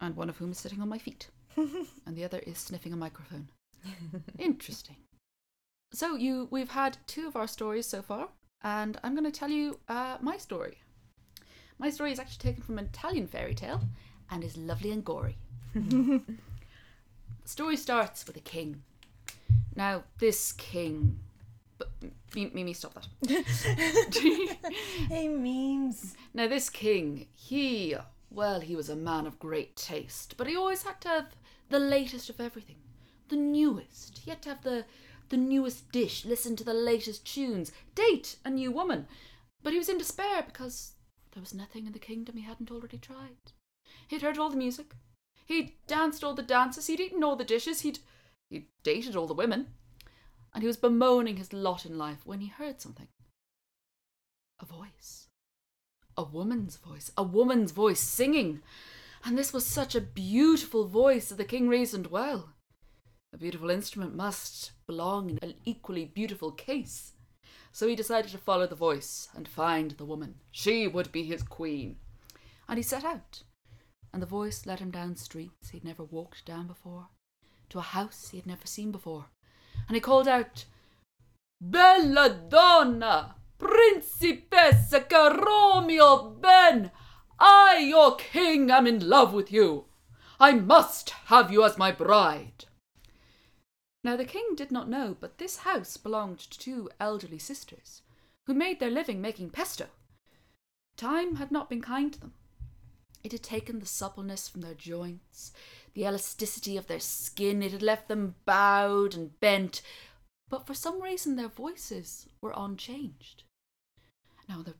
[0.00, 2.96] and one of whom is sitting on my feet, and the other is sniffing a
[2.96, 3.48] microphone.
[4.38, 4.96] Interesting.
[5.92, 8.28] So you, we've had two of our stories so far,
[8.64, 10.78] and I'm going to tell you uh, my story.
[11.78, 13.82] My story is actually taken from an Italian fairy tale,
[14.30, 15.36] and is lovely and gory.
[17.44, 18.82] The story starts with a king.
[19.76, 21.18] Now, this king.
[21.76, 21.90] But,
[22.34, 23.06] Mimi, stop that.
[25.08, 26.16] Hey, memes.
[26.32, 27.94] now, this king, he.
[28.30, 31.26] Well, he was a man of great taste, but he always had to have
[31.68, 32.76] the latest of everything.
[33.28, 34.18] The newest.
[34.18, 34.86] He had to have the,
[35.28, 39.06] the newest dish, listen to the latest tunes, date a new woman.
[39.62, 40.92] But he was in despair because
[41.32, 43.52] there was nothing in the kingdom he hadn't already tried.
[44.08, 44.92] He'd heard all the music.
[45.46, 46.86] He'd danced all the dances.
[46.86, 47.80] He'd eaten all the dishes.
[47.80, 47.98] He'd
[48.50, 49.68] he'd dated all the women.
[50.52, 53.08] And he was bemoaning his lot in life when he heard something.
[54.60, 55.26] A voice.
[56.16, 57.10] A woman's voice.
[57.16, 58.62] A woman's voice singing.
[59.24, 62.50] And this was such a beautiful voice that the king reasoned well.
[63.32, 67.12] A beautiful instrument must belong in an equally beautiful case.
[67.72, 70.36] So he decided to follow the voice and find the woman.
[70.50, 71.96] She would be his queen.
[72.68, 73.42] And he set out.
[74.12, 77.08] And the voice led him down streets he'd never walked down before,
[77.70, 79.26] to a house he had never seen before.
[79.88, 80.66] And he called out,
[81.60, 86.92] Bella donna, Principessa Caro Mio Ben,
[87.40, 89.86] I, your king, am in love with you.
[90.38, 92.66] I must have you as my bride.
[94.04, 98.02] Now the king did not know, but this house belonged to two elderly sisters,
[98.46, 99.86] who made their living making pesto.
[100.98, 102.34] Time had not been kind to them.
[103.24, 105.52] It had taken the suppleness from their joints,
[105.94, 109.80] the elasticity of their skin, it had left them bowed and bent,
[110.50, 113.44] but for some reason their voices were unchanged.
[114.46, 114.74] Now the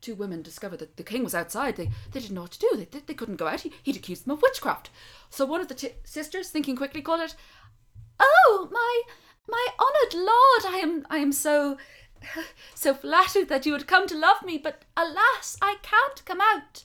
[0.00, 1.76] two women discovered that the king was outside.
[1.76, 2.70] They, they didn't know what to do.
[2.74, 3.60] They, they, they couldn't go out.
[3.60, 4.88] He, he'd accused them of witchcraft.
[5.28, 7.34] So one of the t- sisters, thinking quickly, called out,
[8.20, 9.02] Oh, my
[9.48, 11.78] my honoured lord, I am I am so
[12.74, 16.84] so flattered that you would come to love me, but alas, I can't come out.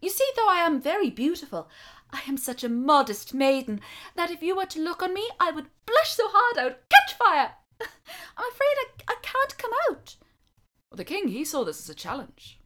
[0.00, 1.68] You see, though I am very beautiful,
[2.10, 3.80] I am such a modest maiden
[4.16, 6.76] that if you were to look on me, I would blush so hard I would
[6.88, 7.52] catch fire.
[7.80, 10.16] I'm afraid I, I can't come out.
[10.90, 12.58] Well, the king, he saw this as a challenge.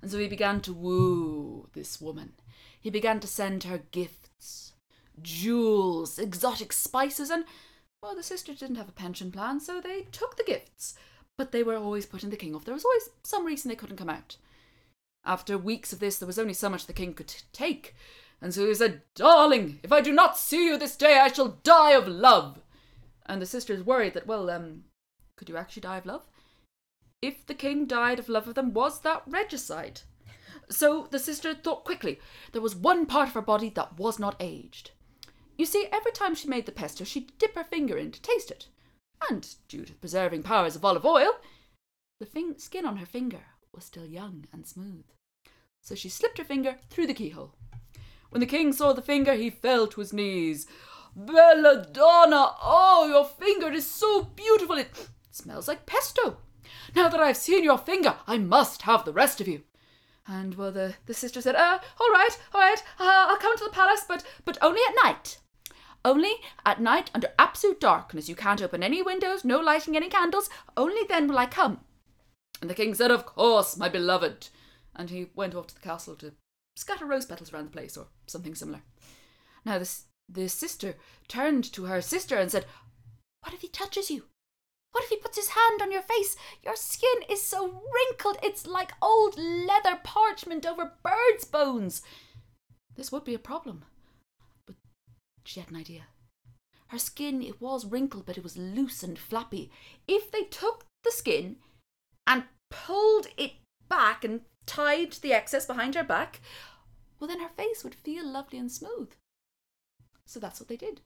[0.00, 2.34] And so he began to woo this woman.
[2.78, 4.73] He began to send her gifts,
[5.22, 7.44] jewels, exotic spices, and,
[8.02, 10.94] well, the sisters didn't have a pension plan, so they took the gifts.
[11.36, 12.64] But they were always putting the king off.
[12.64, 14.36] There was always some reason they couldn't come out.
[15.24, 17.94] After weeks of this, there was only so much the king could take.
[18.40, 21.58] And so he said, Darling, if I do not see you this day, I shall
[21.62, 22.60] die of love.
[23.26, 24.84] And the sisters worried that, well, um,
[25.36, 26.26] could you actually die of love?
[27.22, 30.02] If the king died of love of them, was that regicide?
[30.68, 32.20] So the sister thought quickly.
[32.52, 34.90] There was one part of her body that was not aged.
[35.56, 38.50] You see, every time she made the pesto, she'd dip her finger in to taste
[38.50, 38.66] it.
[39.30, 41.30] And, due to the preserving powers of olive oil,
[42.20, 43.40] the skin on her finger
[43.72, 45.04] was still young and smooth.
[45.80, 47.54] So she slipped her finger through the keyhole.
[48.30, 50.66] When the king saw the finger, he fell to his knees.
[51.14, 54.76] Belladonna, oh, your finger is so beautiful.
[54.76, 56.38] It smells like pesto.
[56.96, 59.62] Now that I've seen your finger, I must have the rest of you.
[60.26, 63.64] And well, the, the sister said, uh, all right, all right, uh, I'll come to
[63.64, 65.38] the palace, but but only at night.
[66.04, 66.34] Only
[66.66, 68.28] at night under absolute darkness.
[68.28, 70.50] You can't open any windows, no lighting any candles.
[70.76, 71.80] Only then will I come.
[72.60, 74.48] And the king said, Of course, my beloved.
[74.94, 76.32] And he went off to the castle to
[76.76, 78.82] scatter rose petals around the place or something similar.
[79.64, 79.90] Now, the,
[80.28, 82.66] the sister turned to her sister and said,
[83.42, 84.24] What if he touches you?
[84.92, 86.36] What if he puts his hand on your face?
[86.62, 92.02] Your skin is so wrinkled, it's like old leather parchment over bird's bones.
[92.94, 93.84] This would be a problem.
[95.44, 96.06] She had an idea.
[96.88, 99.70] Her skin, it was wrinkled, but it was loose and flappy.
[100.06, 101.56] If they took the skin
[102.26, 103.52] and pulled it
[103.88, 106.40] back and tied the excess behind her back,
[107.18, 109.10] well, then her face would feel lovely and smooth.
[110.26, 111.00] So that's what they did.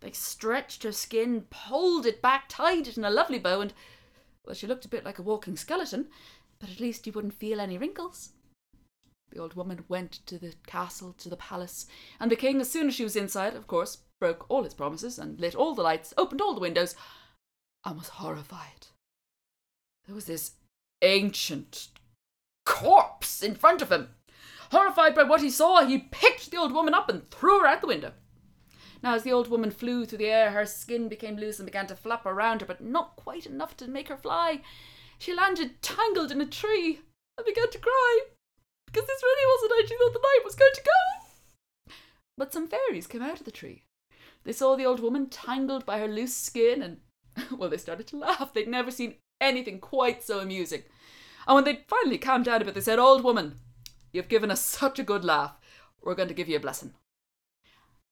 [0.00, 3.72] They stretched her skin, pulled it back, tied it in a lovely bow, and,
[4.44, 6.08] well, she looked a bit like a walking skeleton,
[6.58, 8.30] but at least you wouldn't feel any wrinkles.
[9.30, 11.86] The old woman went to the castle, to the palace,
[12.20, 15.18] and the king, as soon as she was inside, of course, broke all his promises
[15.18, 16.94] and lit all the lights, opened all the windows,
[17.84, 18.88] and was horrified.
[20.06, 20.52] There was this
[21.02, 21.88] ancient
[22.64, 24.10] corpse in front of him.
[24.70, 27.80] Horrified by what he saw, he picked the old woman up and threw her out
[27.80, 28.12] the window.
[29.02, 31.86] Now, as the old woman flew through the air, her skin became loose and began
[31.88, 34.62] to flap around her, but not quite enough to make her fly.
[35.18, 37.00] She landed tangled in a tree
[37.36, 38.20] and began to cry
[38.96, 41.94] because this really wasn't how she thought the night was going to go.
[42.38, 43.84] But some fairies came out of the tree.
[44.44, 46.98] They saw the old woman tangled by her loose skin and,
[47.58, 48.54] well, they started to laugh.
[48.54, 50.82] They'd never seen anything quite so amusing.
[51.46, 53.56] And when they finally calmed down a bit, they said, Old woman,
[54.12, 55.56] you've given us such a good laugh.
[56.02, 56.94] We're going to give you a blessing.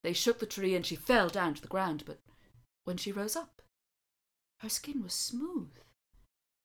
[0.02, 2.20] They shook the tree and she fell down to the ground, but
[2.84, 3.62] when she rose up,
[4.60, 5.72] her skin was smooth.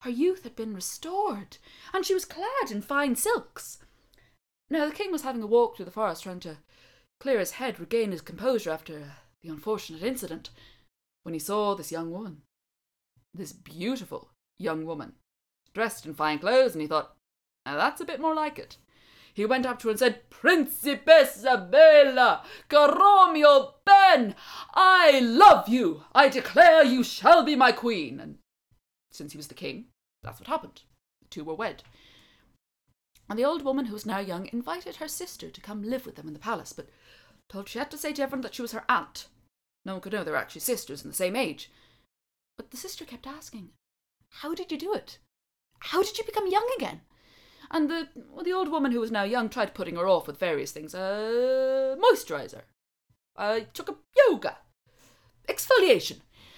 [0.01, 1.57] Her youth had been restored,
[1.93, 3.79] and she was clad in fine silks.
[4.69, 6.57] Now, the king was having a walk through the forest trying to
[7.19, 10.51] clear his head, regain his composure after the unfortunate incident,
[11.23, 12.41] when he saw this young woman.
[13.33, 15.13] This beautiful young woman,
[15.73, 17.15] dressed in fine clothes, and he thought,
[17.65, 18.77] now that's a bit more like it.
[19.33, 24.35] He went up to her and said, Principessa Bella, Caro Mio Ben,
[24.73, 26.03] I love you.
[26.13, 28.19] I declare you shall be my queen.
[28.19, 28.37] And
[29.11, 29.85] since he was the king,
[30.23, 30.81] that's what happened.
[31.21, 31.83] The two were wed.
[33.29, 36.15] And the old woman, who was now young, invited her sister to come live with
[36.15, 36.89] them in the palace, but
[37.47, 39.27] told she had to say to everyone that she was her aunt.
[39.85, 41.71] No one could know they were actually sisters and the same age.
[42.57, 43.69] But the sister kept asking,
[44.29, 45.19] How did you do it?
[45.79, 47.01] How did you become young again?
[47.71, 50.39] And the well, the old woman who was now young tried putting her off with
[50.39, 50.95] various things.
[50.95, 52.63] Uh, moisturizer.
[53.37, 53.95] I took a
[54.27, 54.57] yoga.
[55.47, 56.17] Exfoliation.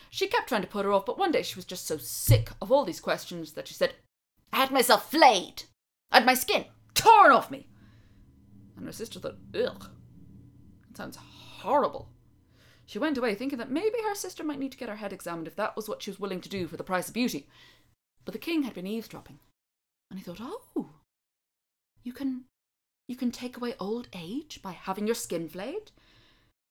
[0.10, 2.50] She kept trying to put her off, but one day she was just so sick
[2.62, 3.94] of all these questions that she said,
[4.52, 5.64] I had myself flayed.
[6.12, 7.68] Had my skin torn off me.
[8.76, 9.90] And her sister thought, ugh,
[10.88, 12.10] that sounds horrible.
[12.86, 15.48] She went away thinking that maybe her sister might need to get her head examined
[15.48, 17.48] if that was what she was willing to do for the price of beauty.
[18.26, 19.40] But the king had been eavesdropping,
[20.10, 20.90] and he thought, oh,
[22.04, 22.46] you can,
[23.08, 25.92] you can take away old age by having your skin flayed.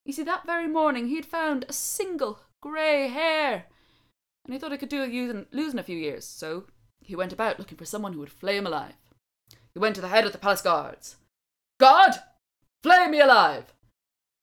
[0.04, 3.66] You see, that very morning he had found a single grey hair,
[4.44, 6.24] and he thought he could do with losing a few years.
[6.24, 6.66] So
[7.00, 8.94] he went about looking for someone who would flay him alive.
[9.74, 11.16] He went to the head of the palace guards.
[11.78, 12.14] Guard,
[12.82, 13.72] flay me alive!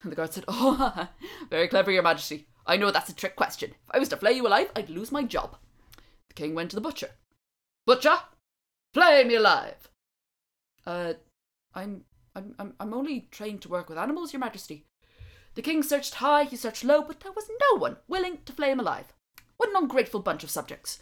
[0.02, 1.10] And the guard said, Oh,
[1.50, 2.48] very clever, your majesty.
[2.66, 3.72] I know that's a trick question.
[3.72, 5.58] If I was to flay you alive, I'd lose my job.
[6.30, 7.12] The king went to the butcher.
[7.86, 8.18] Butcher,
[8.94, 9.90] flay me alive!
[10.86, 11.14] Uh,
[11.74, 12.04] I'm,
[12.36, 14.86] I'm, I'm, I'm only trained to work with animals, your majesty.
[15.56, 18.72] The king searched high, he searched low, but there was no one willing to flay
[18.72, 19.14] him alive.
[19.58, 21.00] What an ungrateful bunch of subjects.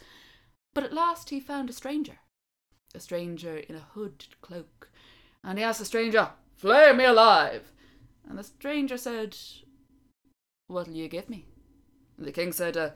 [0.74, 2.18] But at last he found a stranger.
[2.94, 4.90] A stranger in a hooded cloak.
[5.42, 7.72] And he asked the stranger, Flay me alive!
[8.28, 9.36] And the stranger said,
[10.66, 11.46] What'll you give me?
[12.16, 12.90] And the king said, uh,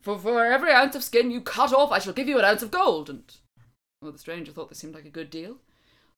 [0.00, 2.62] for, for every ounce of skin you cut off, I shall give you an ounce
[2.62, 3.08] of gold.
[3.08, 3.22] And
[4.02, 5.56] well, the stranger thought this seemed like a good deal.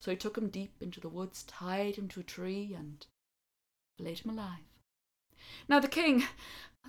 [0.00, 3.06] So he took him deep into the woods, tied him to a tree, and
[3.96, 4.64] flayed him alive.
[5.68, 6.24] Now the king,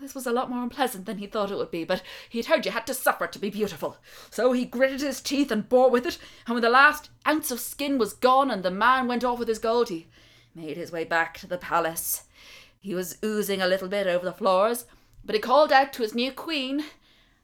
[0.02, 2.66] this was a lot more unpleasant than he thought it would be, but he'd heard
[2.66, 3.98] you had to suffer to be beautiful.
[4.30, 7.60] So he gritted his teeth and bore with it, and when the last ounce of
[7.60, 10.08] skin was gone and the man went off with his gold, he
[10.54, 12.24] made his way back to the palace.
[12.80, 14.86] He was oozing a little bit over the floors,
[15.24, 16.86] but he called out to his new queen,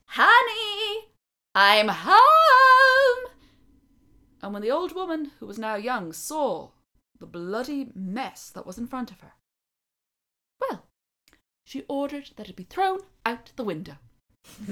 [0.06, 1.10] Honey,
[1.56, 3.32] I'm home!
[4.42, 6.72] And when the old woman, who was now young, saw
[7.20, 9.34] the bloody mess that was in front of her,
[11.63, 13.95] she ordered that it be thrown out the window.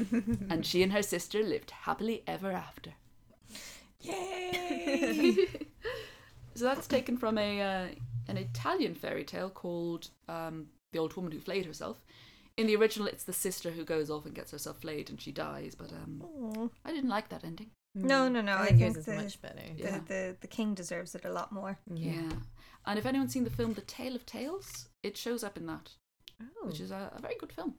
[0.50, 2.94] and she and her sister lived happily ever after.
[4.02, 5.36] Yay!
[6.56, 7.88] so that's taken from a uh,
[8.28, 12.04] an Italian fairy tale called um, "The Old Woman Who Flayed Herself."
[12.58, 15.32] In the original, it's the sister who goes off and gets herself flayed and she
[15.32, 15.74] dies.
[15.76, 16.68] But um, Aw.
[16.86, 17.72] I didn't like that ending.
[17.96, 19.56] No, no, no, I I think think yours the- much better.
[19.76, 20.00] the, Yeah.
[20.08, 21.80] the the king deserves it a lot more.
[21.94, 22.30] Yeah.
[22.86, 25.92] And if anyone's seen the film The Tale of Tales, it shows up in that,
[26.62, 26.68] Oh.
[26.68, 27.76] which is a, a very good film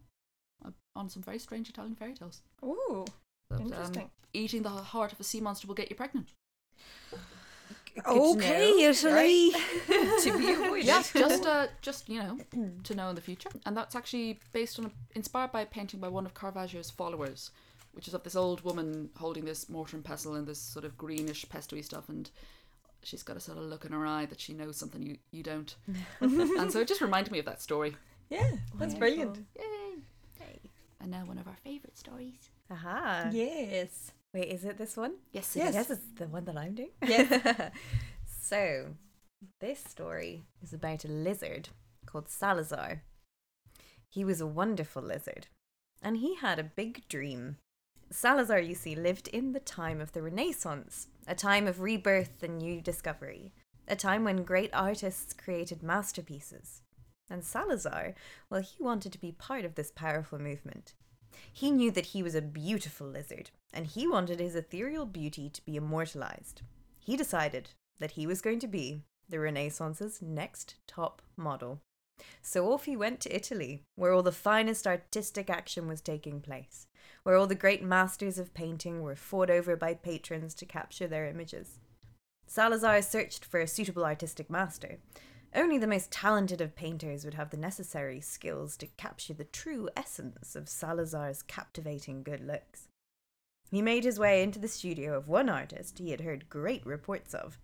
[0.64, 2.42] uh, on some very strange Italian fairy tales.
[2.64, 3.05] Ooh,
[3.48, 4.11] But, um, interesting.
[4.33, 6.33] eating the heart of a sea monster will get you pregnant.
[8.07, 9.51] okay, Italy.
[10.22, 10.87] to be avoided.
[10.87, 12.38] Yeah, just uh, just you know,
[12.85, 13.51] to know in the future.
[13.66, 17.51] And that's actually based on, a, inspired by a painting by one of Caravaggio's followers,
[17.92, 20.96] which is of this old woman holding this mortar and pestle and this sort of
[20.96, 22.31] greenish pestoey stuff, and
[23.03, 25.42] she's got a sort of look in her eye that she knows something you you
[25.42, 25.75] don't.
[26.20, 27.96] and so it just reminded me of that story.
[28.33, 29.38] Yeah, that's brilliant.
[29.59, 29.95] Yay!
[31.01, 32.51] And now one of our favourite stories.
[32.71, 33.29] Aha.
[33.33, 34.12] Yes.
[34.33, 35.14] Wait, is it this one?
[35.33, 35.68] Yes, it Yes.
[35.71, 35.75] is.
[35.75, 36.90] Yes, it's the one that I'm doing.
[37.05, 37.73] Yes.
[38.40, 38.95] so,
[39.61, 41.71] this story is about a lizard
[42.07, 43.03] called Salazar.
[44.09, 45.49] He was a wonderful lizard,
[46.01, 47.57] and he had a big dream.
[48.11, 52.59] Salazar, you see, lived in the time of the Renaissance, a time of rebirth and
[52.59, 53.53] new discovery,
[53.88, 56.83] a time when great artists created masterpieces.
[57.30, 58.14] And Salazar,
[58.50, 60.94] well, he wanted to be part of this powerful movement.
[61.52, 65.64] He knew that he was a beautiful lizard, and he wanted his ethereal beauty to
[65.64, 66.62] be immortalized.
[67.00, 71.80] He decided that he was going to be the Renaissance's next top model.
[72.42, 76.87] So off he went to Italy, where all the finest artistic action was taking place,
[77.22, 81.26] where all the great masters of painting were fought over by patrons to capture their
[81.26, 81.78] images.
[82.46, 84.98] Salazar searched for a suitable artistic master.
[85.55, 89.91] Only the most talented of painters would have the necessary skills to capture the true
[89.97, 92.88] essence of Salazar's captivating good looks.
[93.71, 97.35] He made his way into the studio of one artist he had heard great reports
[97.35, 97.59] of.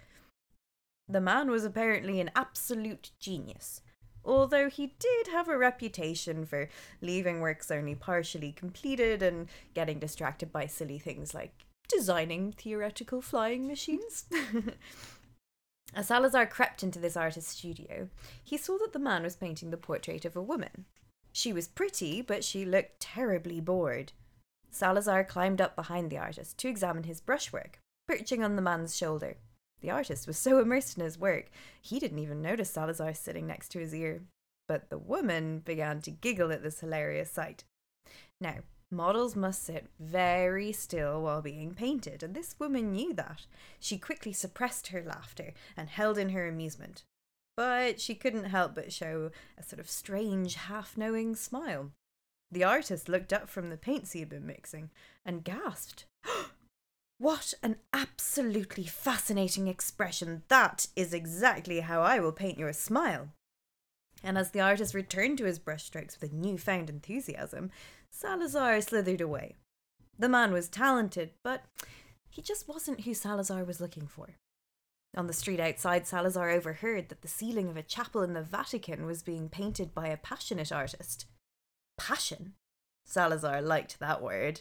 [1.09, 3.81] The man was apparently an absolute genius,
[4.23, 6.69] although he did have a reputation for
[7.01, 13.67] leaving works only partially completed and getting distracted by silly things like designing theoretical flying
[13.67, 14.27] machines.
[15.95, 18.09] As Salazar crept into this artist's studio,
[18.45, 20.85] he saw that the man was painting the portrait of a woman.
[21.33, 24.13] She was pretty, but she looked terribly bored.
[24.71, 29.37] Salazar climbed up behind the artist to examine his brushwork, perching on the man's shoulder.
[29.81, 33.69] The artist was so immersed in his work, he didn't even notice Salazar sitting next
[33.71, 34.23] to his ear.
[34.67, 37.65] But the woman began to giggle at this hilarious sight.
[38.41, 38.57] Now,
[38.91, 43.47] models must sit very still while being painted, and this woman knew that.
[43.79, 47.05] She quickly suppressed her laughter and held in her amusement.
[47.57, 51.91] But she couldn't help but show a sort of strange, half knowing smile.
[52.51, 54.91] The artist looked up from the paints he had been mixing
[55.25, 56.07] and gasped.
[57.21, 60.45] What an absolutely fascinating expression.
[60.47, 63.31] That is exactly how I will paint your smile.
[64.23, 67.71] And as the artist returned to his brushstrokes with a newfound enthusiasm,
[68.11, 69.57] Salazar slithered away.
[70.19, 71.65] The man was talented, but
[72.29, 74.37] he just wasn't who Salazar was looking for.
[75.17, 79.07] On the street outside, Salazar overheard that the ceiling of a chapel in the Vatican
[79.07, 81.27] was being painted by a passionate artist.
[81.97, 82.55] Passion?
[83.07, 84.61] Salazar liked that word.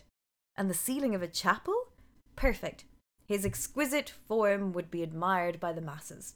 [0.56, 1.90] And the ceiling of a chapel?
[2.36, 2.86] Perfect.
[3.28, 6.36] His exquisite form would be admired by the masses.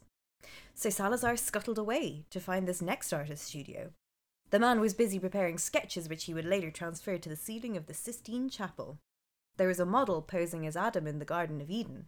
[0.74, 3.90] So Salazar scuttled away to find this next artist's studio.
[4.52, 7.86] The man was busy preparing sketches which he would later transfer to the ceiling of
[7.86, 8.98] the Sistine Chapel.
[9.56, 12.06] There was a model posing as Adam in the Garden of Eden.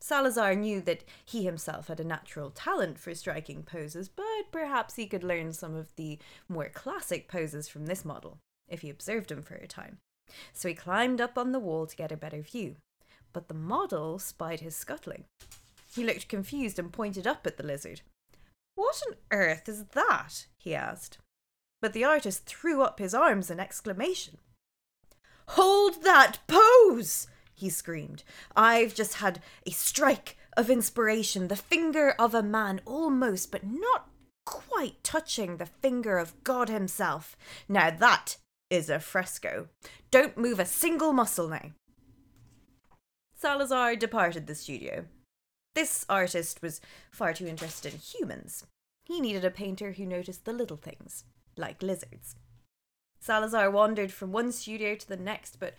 [0.00, 5.06] Salazar knew that he himself had a natural talent for striking poses, but perhaps he
[5.06, 9.42] could learn some of the more classic poses from this model, if he observed him
[9.42, 9.98] for a time.
[10.54, 12.76] So he climbed up on the wall to get a better view.
[13.34, 15.24] But the model spied his scuttling.
[15.94, 18.00] He looked confused and pointed up at the lizard.
[18.74, 20.46] What on earth is that?
[20.58, 21.18] he asked.
[21.82, 24.38] But the artist threw up his arms in exclamation.
[25.48, 27.26] Hold that pose!
[27.52, 28.24] he screamed.
[28.56, 34.08] I've just had a strike of inspiration, the finger of a man almost, but not
[34.46, 37.36] quite touching the finger of God Himself.
[37.68, 38.36] Now that
[38.70, 39.68] is a fresco.
[40.10, 41.72] Don't move a single muscle now.
[43.34, 45.06] Salazar departed the studio.
[45.74, 46.80] This artist was
[47.10, 48.66] far too interested in humans.
[49.04, 51.24] He needed a painter who noticed the little things,
[51.56, 52.36] like lizards.
[53.20, 55.74] Salazar wandered from one studio to the next, but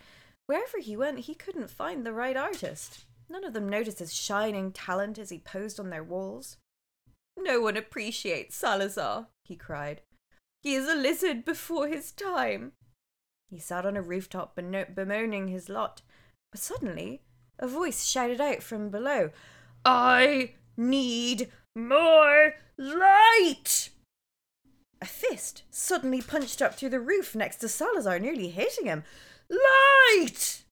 [0.46, 3.04] wherever he went, he couldn't find the right artist.
[3.28, 6.56] None of them noticed his shining talent as he posed on their walls.
[7.36, 10.02] No one appreciates Salazar, he cried.
[10.62, 12.72] He is a lizard before his time.
[13.50, 16.02] He sat on a rooftop bemoaning his lot,
[16.50, 17.20] but suddenly
[17.58, 19.30] a voice shouted out from below,
[19.84, 23.90] I need more light!
[25.04, 29.04] A fist suddenly punched up through the roof next to Salazar, nearly hitting him.
[29.50, 30.64] Light!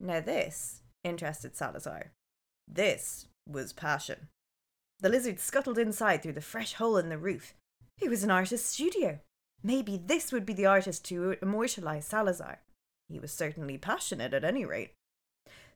[0.00, 2.12] Now, this interested Salazar.
[2.66, 4.28] This was passion.
[5.00, 7.52] The lizard scuttled inside through the fresh hole in the roof.
[8.00, 9.20] It was an artist's studio.
[9.62, 12.62] Maybe this would be the artist to immortalize Salazar.
[13.10, 14.94] He was certainly passionate at any rate.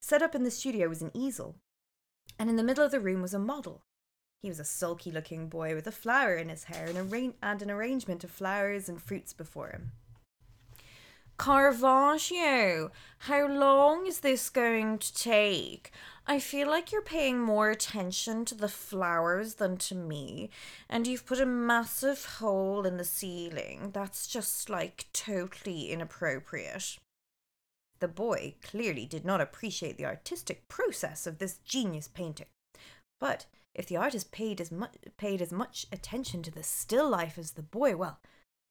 [0.00, 1.56] Set up in the studio was an easel,
[2.38, 3.82] and in the middle of the room was a model.
[4.42, 7.62] He was a sulky looking boy with a flower in his hair and, arra- and
[7.62, 9.92] an arrangement of flowers and fruits before him.
[11.38, 15.92] Caravaggio, how long is this going to take?
[16.26, 20.50] I feel like you're paying more attention to the flowers than to me,
[20.88, 23.90] and you've put a massive hole in the ceiling.
[23.94, 26.98] That's just like totally inappropriate.
[28.00, 32.46] The boy clearly did not appreciate the artistic process of this genius painting.
[33.20, 33.46] But
[33.78, 37.52] if the artist paid as much paid as much attention to the still life as
[37.52, 38.18] the boy, well,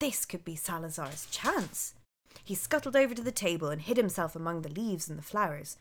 [0.01, 1.95] this could be Salazar's chance.
[2.43, 5.77] He scuttled over to the table and hid himself among the leaves and the flowers.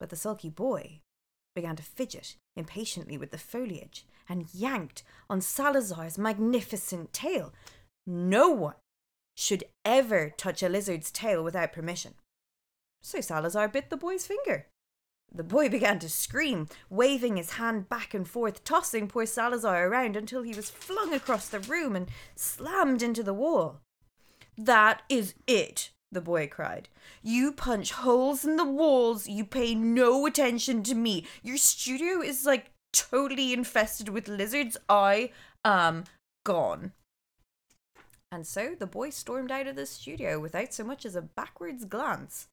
[0.00, 1.00] But the sulky boy
[1.54, 7.54] began to fidget impatiently with the foliage and yanked on Salazar's magnificent tail.
[8.06, 8.74] No one
[9.36, 12.14] should ever touch a lizard's tail without permission.
[13.02, 14.66] So Salazar bit the boy's finger.
[15.32, 20.16] The boy began to scream, waving his hand back and forth, tossing poor Salazar around
[20.16, 23.80] until he was flung across the room and slammed into the wall.
[24.56, 26.88] That is it, the boy cried.
[27.22, 31.26] You punch holes in the walls, you pay no attention to me.
[31.42, 34.76] Your studio is like totally infested with lizards.
[34.88, 35.32] I
[35.64, 36.04] am
[36.44, 36.92] gone.
[38.30, 41.84] And so the boy stormed out of the studio without so much as a backwards
[41.84, 42.48] glance.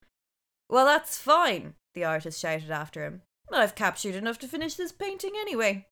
[0.69, 3.21] Well, that's fine, the artist shouted after him.
[3.51, 5.87] I've captured enough to finish this painting anyway.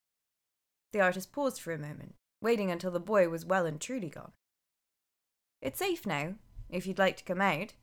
[0.93, 4.31] The artist paused for a moment, waiting until the boy was well and truly gone.
[5.61, 6.35] It's safe now,
[6.69, 7.73] if you'd like to come out.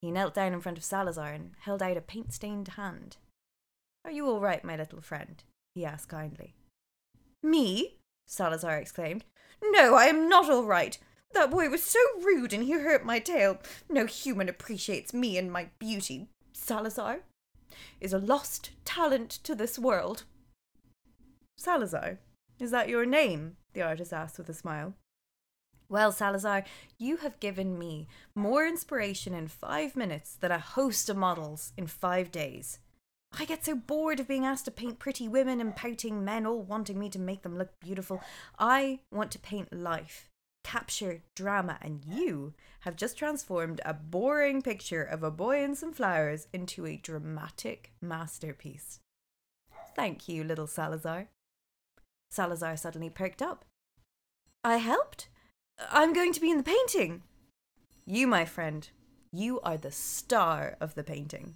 [0.00, 3.16] He knelt down in front of Salazar and held out a paint stained hand.
[4.04, 5.42] Are you all right, my little friend?
[5.74, 6.54] he asked kindly.
[7.42, 7.96] Me?
[8.26, 9.24] Salazar exclaimed.
[9.62, 10.98] No, I am not all right.
[11.32, 13.58] That boy was so rude and he hurt my tail.
[13.88, 16.28] No human appreciates me and my beauty.
[16.66, 17.20] Salazar
[18.00, 20.24] is a lost talent to this world.
[21.58, 22.20] Salazar,
[22.58, 23.58] is that your name?
[23.74, 24.94] the artist asked with a smile.
[25.90, 26.64] Well, Salazar,
[26.96, 31.86] you have given me more inspiration in five minutes than a host of models in
[31.86, 32.78] five days.
[33.38, 36.62] I get so bored of being asked to paint pretty women and pouting men all
[36.62, 38.22] wanting me to make them look beautiful.
[38.58, 40.30] I want to paint life
[40.64, 45.92] capture drama, and you have just transformed a boring picture of a boy and some
[45.92, 48.98] flowers into a dramatic masterpiece.
[49.94, 51.28] Thank you, little Salazar.
[52.30, 53.64] Salazar suddenly perked up.
[54.64, 55.28] I helped?
[55.90, 57.22] I'm going to be in the painting.
[58.06, 58.88] You, my friend,
[59.32, 61.54] you are the star of the painting.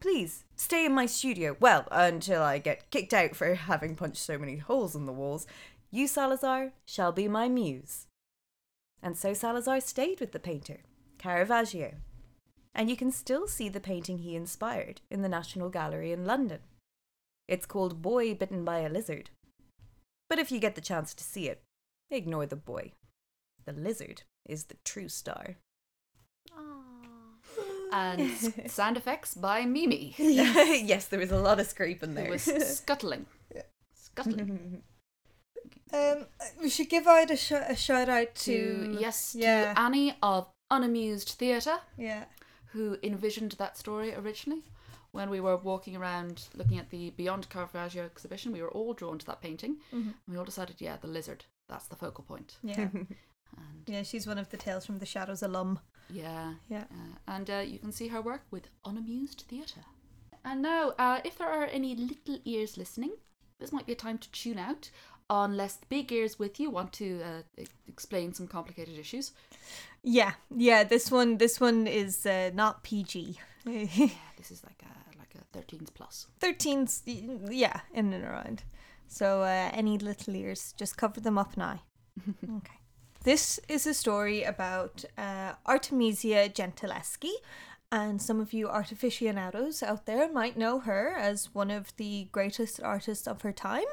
[0.00, 1.56] Please stay in my studio.
[1.60, 5.46] Well, until I get kicked out for having punched so many holes in the walls.
[5.90, 8.06] You, Salazar, shall be my muse.
[9.02, 10.80] And so Salazar stayed with the painter,
[11.18, 11.94] Caravaggio.
[12.74, 16.60] And you can still see the painting he inspired in the National Gallery in London.
[17.48, 19.30] It's called Boy Bitten by a Lizard.
[20.28, 21.60] But if you get the chance to see it,
[22.10, 22.92] ignore the boy.
[23.66, 25.56] The lizard is the true star.
[27.92, 28.30] And
[28.70, 32.30] sound effects by Mimi, yes, there was a lot of scraping who there.
[32.30, 33.26] was scuttling.
[33.94, 34.82] Scuttling.
[35.92, 36.26] Um,
[36.60, 39.74] we should give out a, sh- a shout out To, to yes, yeah.
[39.74, 42.24] to Annie of Unamused Theatre, yeah,
[42.72, 44.62] who envisioned that story originally.
[45.10, 49.18] When we were walking around looking at the Beyond Caravaggio exhibition, we were all drawn
[49.18, 49.76] to that painting.
[49.92, 50.14] Mhm.
[50.26, 52.56] We all decided, yeah, the lizard, that's the focal point.
[52.62, 54.02] yeah, And yeah.
[54.02, 55.78] She's one of the Tales from the Shadows alum.
[56.08, 56.84] yeah, Yeah.
[56.90, 59.84] Uh, and uh, you can see her work with Unamused Theatre.
[60.42, 63.12] And now, uh, if there are any little ears listening,
[63.60, 64.90] this might be a time to tune out,
[65.40, 69.32] unless the big ears with you want to uh, explain some complicated issues.
[70.02, 70.84] Yeah, yeah.
[70.84, 73.38] This one, this one is uh, not PG.
[73.64, 73.86] Yeah,
[74.36, 76.26] this is like a like a 13s plus.
[76.40, 77.02] 13's,
[77.50, 78.64] yeah, in and around.
[79.06, 81.82] So uh, any little ears, just cover them up now.
[82.56, 82.78] okay.
[83.24, 87.30] This is a story about uh, Artemisia Gentileschi,
[87.92, 92.82] and some of you artificianados out there might know her as one of the greatest
[92.82, 93.84] artists of her time,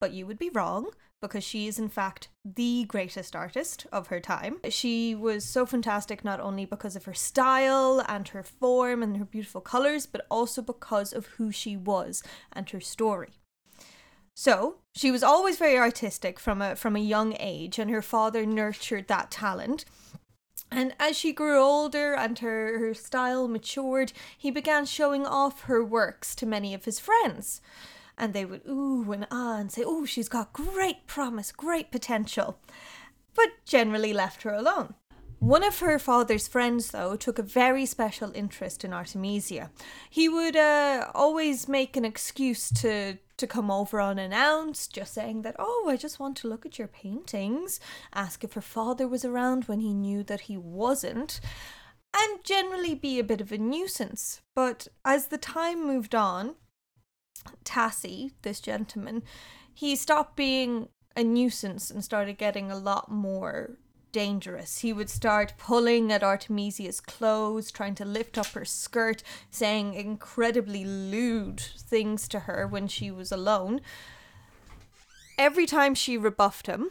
[0.00, 0.90] but you would be wrong
[1.20, 4.58] because she is in fact the greatest artist of her time.
[4.70, 9.24] She was so fantastic not only because of her style and her form and her
[9.24, 12.22] beautiful colors, but also because of who she was
[12.52, 13.34] and her story.
[14.34, 18.46] So, she was always very artistic from a from a young age and her father
[18.46, 19.84] nurtured that talent.
[20.70, 25.84] And as she grew older and her, her style matured, he began showing off her
[25.84, 27.60] works to many of his friends.
[28.20, 32.58] And they would ooh and ah and say, oh, she's got great promise, great potential.
[33.34, 34.94] But generally left her alone.
[35.38, 39.70] One of her father's friends, though, took a very special interest in Artemisia.
[40.10, 45.56] He would uh, always make an excuse to to come over unannounced, just saying that,
[45.58, 47.80] oh, I just want to look at your paintings,
[48.12, 51.40] ask if her father was around when he knew that he wasn't,
[52.14, 54.42] and generally be a bit of a nuisance.
[54.54, 56.56] But as the time moved on,
[57.64, 59.22] Tassi, this gentleman,
[59.72, 63.76] he stopped being a nuisance and started getting a lot more
[64.12, 64.78] dangerous.
[64.78, 70.84] He would start pulling at Artemisia's clothes, trying to lift up her skirt, saying incredibly
[70.84, 73.80] lewd things to her when she was alone.
[75.38, 76.90] Every time she rebuffed him,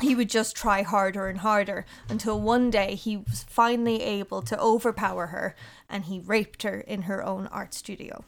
[0.00, 4.60] he would just try harder and harder until one day he was finally able to
[4.60, 5.54] overpower her
[5.88, 8.24] and he raped her in her own art studio.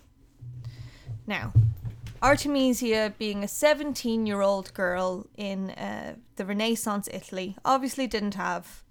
[1.26, 1.52] Now,
[2.22, 8.84] Artemisia, being a 17 year old girl in uh, the Renaissance Italy, obviously didn't have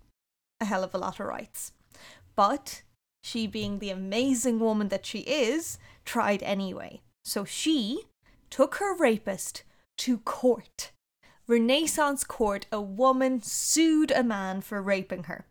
[0.59, 1.71] a hell of a lot of rights.
[2.35, 2.83] But
[3.23, 7.01] she, being the amazing woman that she is, tried anyway.
[7.23, 8.03] So she
[8.49, 9.63] took her rapist
[9.97, 10.91] to court.
[11.47, 15.45] Renaissance court, a woman sued a man for raping her.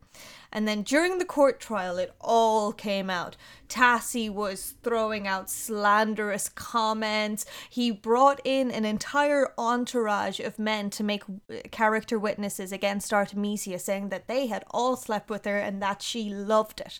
[0.51, 3.35] And then during the court trial, it all came out.
[3.67, 7.45] Tassi was throwing out slanderous comments.
[7.69, 11.23] He brought in an entire entourage of men to make
[11.71, 16.29] character witnesses against Artemisia, saying that they had all slept with her and that she
[16.29, 16.99] loved it.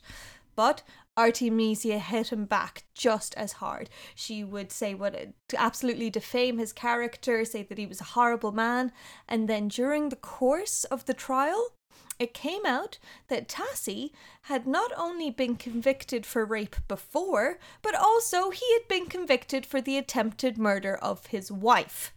[0.56, 0.84] But
[1.18, 3.90] Artemisia hit him back just as hard.
[4.16, 5.14] She would say what
[5.48, 8.92] to absolutely defame his character, say that he was a horrible man,
[9.28, 11.75] and then during the course of the trial,
[12.20, 12.98] it came out
[13.28, 14.12] that Tassi
[14.44, 19.82] had not only been convicted for rape before, but also he had been convicted for
[19.82, 22.14] the attempted murder of his wife.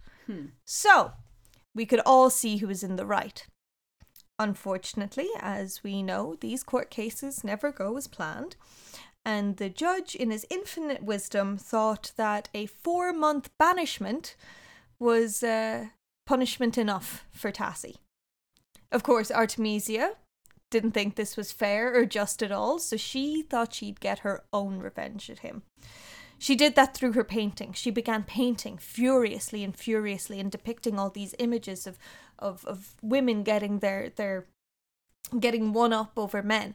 [0.65, 1.13] So,
[1.75, 3.47] we could all see who was in the right.
[4.39, 8.57] Unfortunately, as we know, these court cases never go as planned,
[9.25, 14.37] and the judge, in his infinite wisdom, thought that a four month banishment
[14.99, 15.87] was uh,
[16.27, 17.97] punishment enough for Tassi.
[18.91, 20.13] Of course, Artemisia
[20.71, 24.45] didn't think this was fair or just at all, so she thought she'd get her
[24.53, 25.63] own revenge at him.
[26.39, 27.73] She did that through her painting.
[27.73, 31.99] She began painting furiously and furiously and depicting all these images of
[32.39, 34.47] of of women getting their their
[35.39, 36.75] getting one up over men.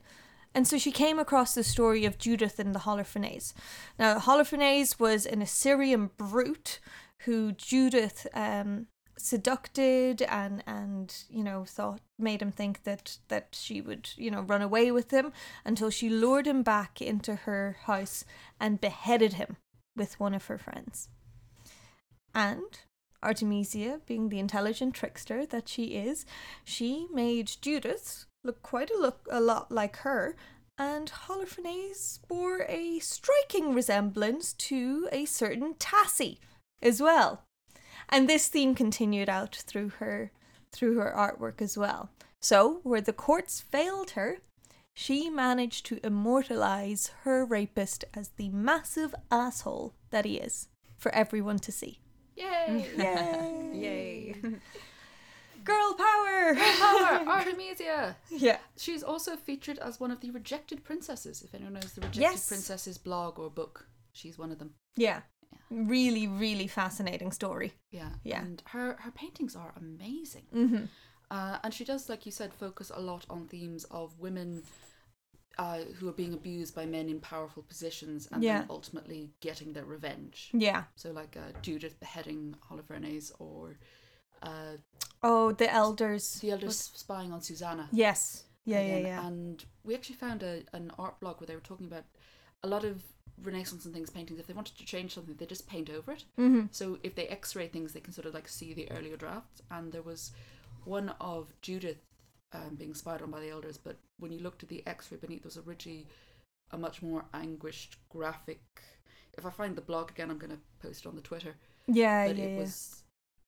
[0.54, 3.54] And so she came across the story of Judith and the Holofernes.
[3.98, 6.80] Now, Holofernes was an Assyrian brute
[7.22, 8.88] who Judith um,
[9.24, 14.42] seducted and and you know thought made him think that that she would you know
[14.42, 15.32] run away with him
[15.66, 18.26] until she lured him back into her house
[18.60, 19.58] and beheaded him
[19.96, 21.10] with one of her friends.
[22.34, 22.80] And
[23.22, 26.26] Artemisia, being the intelligent trickster that she is,
[26.64, 30.36] she made Judith look quite a look a lot like her,
[30.78, 36.40] and Holofernes bore a striking resemblance to a certain Tassi
[36.82, 37.44] as well.
[38.14, 40.32] And this theme continued out through her
[40.72, 42.12] through her artwork as well.
[42.40, 44.38] So, where the courts failed her,
[44.94, 51.58] she managed to immortalize her rapist as the massive asshole that he is for everyone
[51.60, 52.00] to see.
[52.36, 52.86] Yay!
[52.98, 53.72] Yay!
[53.74, 54.36] Yay.
[55.64, 56.54] Girl power!
[56.54, 58.16] Girl Power, Artemisia.
[58.30, 58.58] yeah.
[58.78, 61.42] She's also featured as one of the rejected princesses.
[61.42, 62.48] If anyone knows the rejected Yes.
[62.48, 64.76] princesses blog or book, she's one of them.
[64.98, 65.22] Yeah.
[65.74, 67.74] Really, really fascinating story.
[67.92, 68.42] Yeah, Yeah.
[68.44, 70.46] And her her paintings are amazing.
[70.54, 70.86] Mm-hmm.
[71.32, 74.64] Uh, and she does, like you said, focus a lot on themes of women
[75.58, 78.60] uh, who are being abused by men in powerful positions and Yeah.
[78.60, 80.50] then ultimately getting their revenge.
[80.54, 80.84] Yeah.
[80.96, 83.78] So, like uh, Judith beheading Holofernes or
[84.44, 84.78] uh,
[85.22, 86.40] Oh, the elders.
[86.42, 87.88] the elders spying on Susanna.
[87.92, 88.44] Yes.
[88.66, 89.28] Yeah, yeah, yeah.
[89.28, 92.06] And we actually found a, an art blog where they were talking about
[92.64, 93.04] a lot of
[93.42, 94.40] Renaissance and things paintings.
[94.40, 96.26] If they wanted to change something, they just paint over it.
[96.40, 96.68] Mm-hmm.
[96.72, 99.62] So if they X-ray things, they can sort of like see the earlier drafts.
[99.72, 100.32] And there was
[100.86, 101.98] one of Judith
[102.54, 105.44] um, being spied on by the elders, but when you looked at the X-ray beneath,
[105.44, 106.08] there was originally
[106.72, 108.62] a much more anguished graphic.
[109.38, 111.56] If I find the blog again, I'm going to post it on the Twitter.
[111.88, 113.04] Yeah, But yeah, it was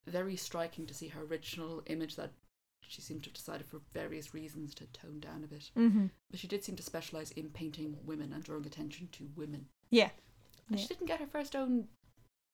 [0.08, 2.32] very striking to see her original image that
[2.88, 5.72] she seemed to have decided for various reasons to tone down a bit.
[5.78, 6.08] Mm-hmm.
[6.30, 9.68] But she did seem to specialize in painting women and drawing attention to women.
[9.90, 10.10] Yeah.
[10.68, 10.82] And Yeah.
[10.84, 11.88] she didn't get her first own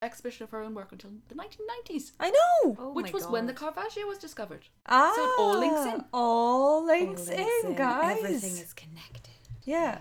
[0.02, 2.76] exhibition of her own work until the 1990s, I know.
[2.80, 3.76] Oh which my was when the God.
[3.76, 4.68] Caravaggio was discovered.
[4.88, 6.06] Ah, it all links in.
[6.12, 8.18] All links, All links in, guys.
[8.24, 9.30] Everything is connected.
[9.64, 10.00] yeah.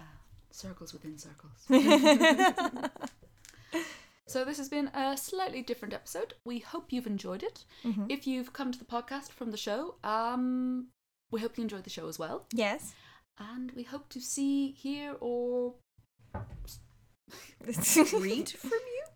[0.52, 1.64] Circles within circles.
[4.26, 6.34] so this has been a slightly different episode.
[6.44, 7.64] We hope you've enjoyed it.
[7.84, 8.10] Mhm.
[8.10, 10.88] If you've come to the podcast from the show, um,
[11.30, 12.46] we hope you enjoyed the show as well.
[12.52, 12.94] Yes.
[13.38, 15.74] And we hope to see, hear, or
[17.64, 18.44] Read from you.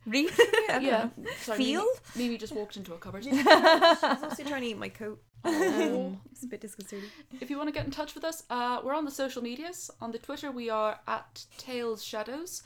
[0.06, 0.66] Read from you.
[0.70, 1.08] I yeah,
[1.40, 1.86] sorry, Feel?
[2.14, 3.24] Mimi, Mimi just walked into a cupboard.
[3.24, 5.22] She's also trying to eat my coat.
[5.44, 6.16] Oh.
[6.32, 7.08] It's a bit disconcerting.
[7.40, 9.90] If you want to get in touch with us, uh, we're on the social medias.
[10.00, 12.62] On the Twitter, we are at Tales Shadows.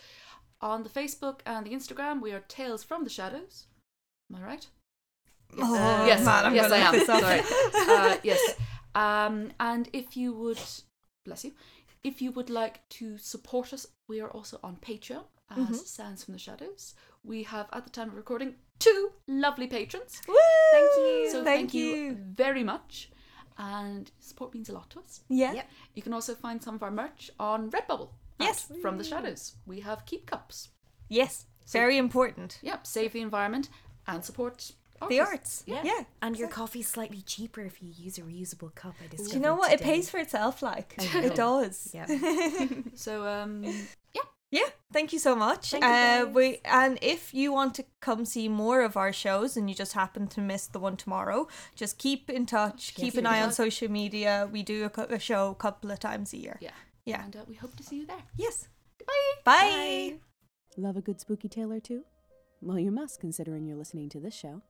[0.60, 3.66] On the Facebook and the Instagram, we are Tales from the Shadows.
[4.32, 4.66] Am I right?
[5.56, 6.92] Oh, Uh, yes, man, I'm yes, I am.
[6.92, 7.20] look this up.
[7.20, 7.40] Sorry.
[7.88, 8.40] Uh, yes.
[8.94, 10.58] Um, and if you would,
[11.24, 11.52] bless you,
[12.04, 15.74] if you would like to support us, we are also on Patreon as Mhm.
[15.86, 16.94] Sounds from the Shadows.
[17.24, 20.20] We have, at the time of recording, two lovely patrons.
[20.28, 20.34] Woo!
[20.72, 21.28] Thank you.
[21.30, 21.86] So Thank thank, you.
[21.86, 22.14] you.
[22.14, 23.10] very much.
[23.56, 25.20] And support means a lot to us.
[25.28, 25.52] Yeah.
[25.52, 25.70] Yep.
[25.94, 28.10] You can also find some of our merch on Redbubble.
[28.38, 28.70] Yes.
[28.80, 29.56] From the Shadows.
[29.66, 30.68] We have keep cups.
[31.08, 31.46] Yes.
[31.66, 32.58] Very important.
[32.62, 32.86] Yep.
[32.86, 33.68] Save the environment
[34.06, 34.72] and support
[35.08, 35.64] The arts.
[35.66, 35.82] Yeah.
[35.84, 36.04] Yeah.
[36.22, 38.94] And your coffee's slightly cheaper if you use a reusable cup.
[39.02, 39.72] I discovered Do you know what?
[39.72, 40.62] It pays for itself.
[40.62, 41.90] Like it does.
[41.92, 42.06] Yeah.
[42.94, 43.64] So um
[44.50, 45.72] Yeah, thank you so much.
[45.72, 46.34] Thank you, uh, guys.
[46.34, 49.92] we and if you want to come see more of our shows and you just
[49.92, 52.94] happen to miss the one tomorrow, just keep in touch.
[52.94, 54.48] keep keep an eye on social media.
[54.50, 56.58] We do a, a show a couple of times a year.
[56.60, 56.70] yeah.
[57.08, 57.24] Yeah.
[57.24, 58.22] And uh, we hope to see you there.
[58.36, 58.68] Yes.
[59.06, 59.34] Bye.
[59.44, 60.14] Bye.
[60.76, 62.04] Love a good spooky tale or two?
[62.60, 64.60] Well, you must, considering you're listening to this show.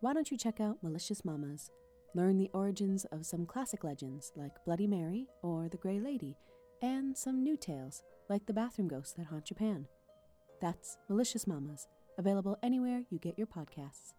[0.00, 1.70] Why don't you check out Malicious Mamas?
[2.14, 6.36] Learn the origins of some classic legends like Bloody Mary or the Grey Lady,
[6.82, 9.86] and some new tales like the bathroom ghosts that haunt Japan.
[10.60, 11.86] That's Malicious Mamas,
[12.18, 14.14] available anywhere you get your podcasts.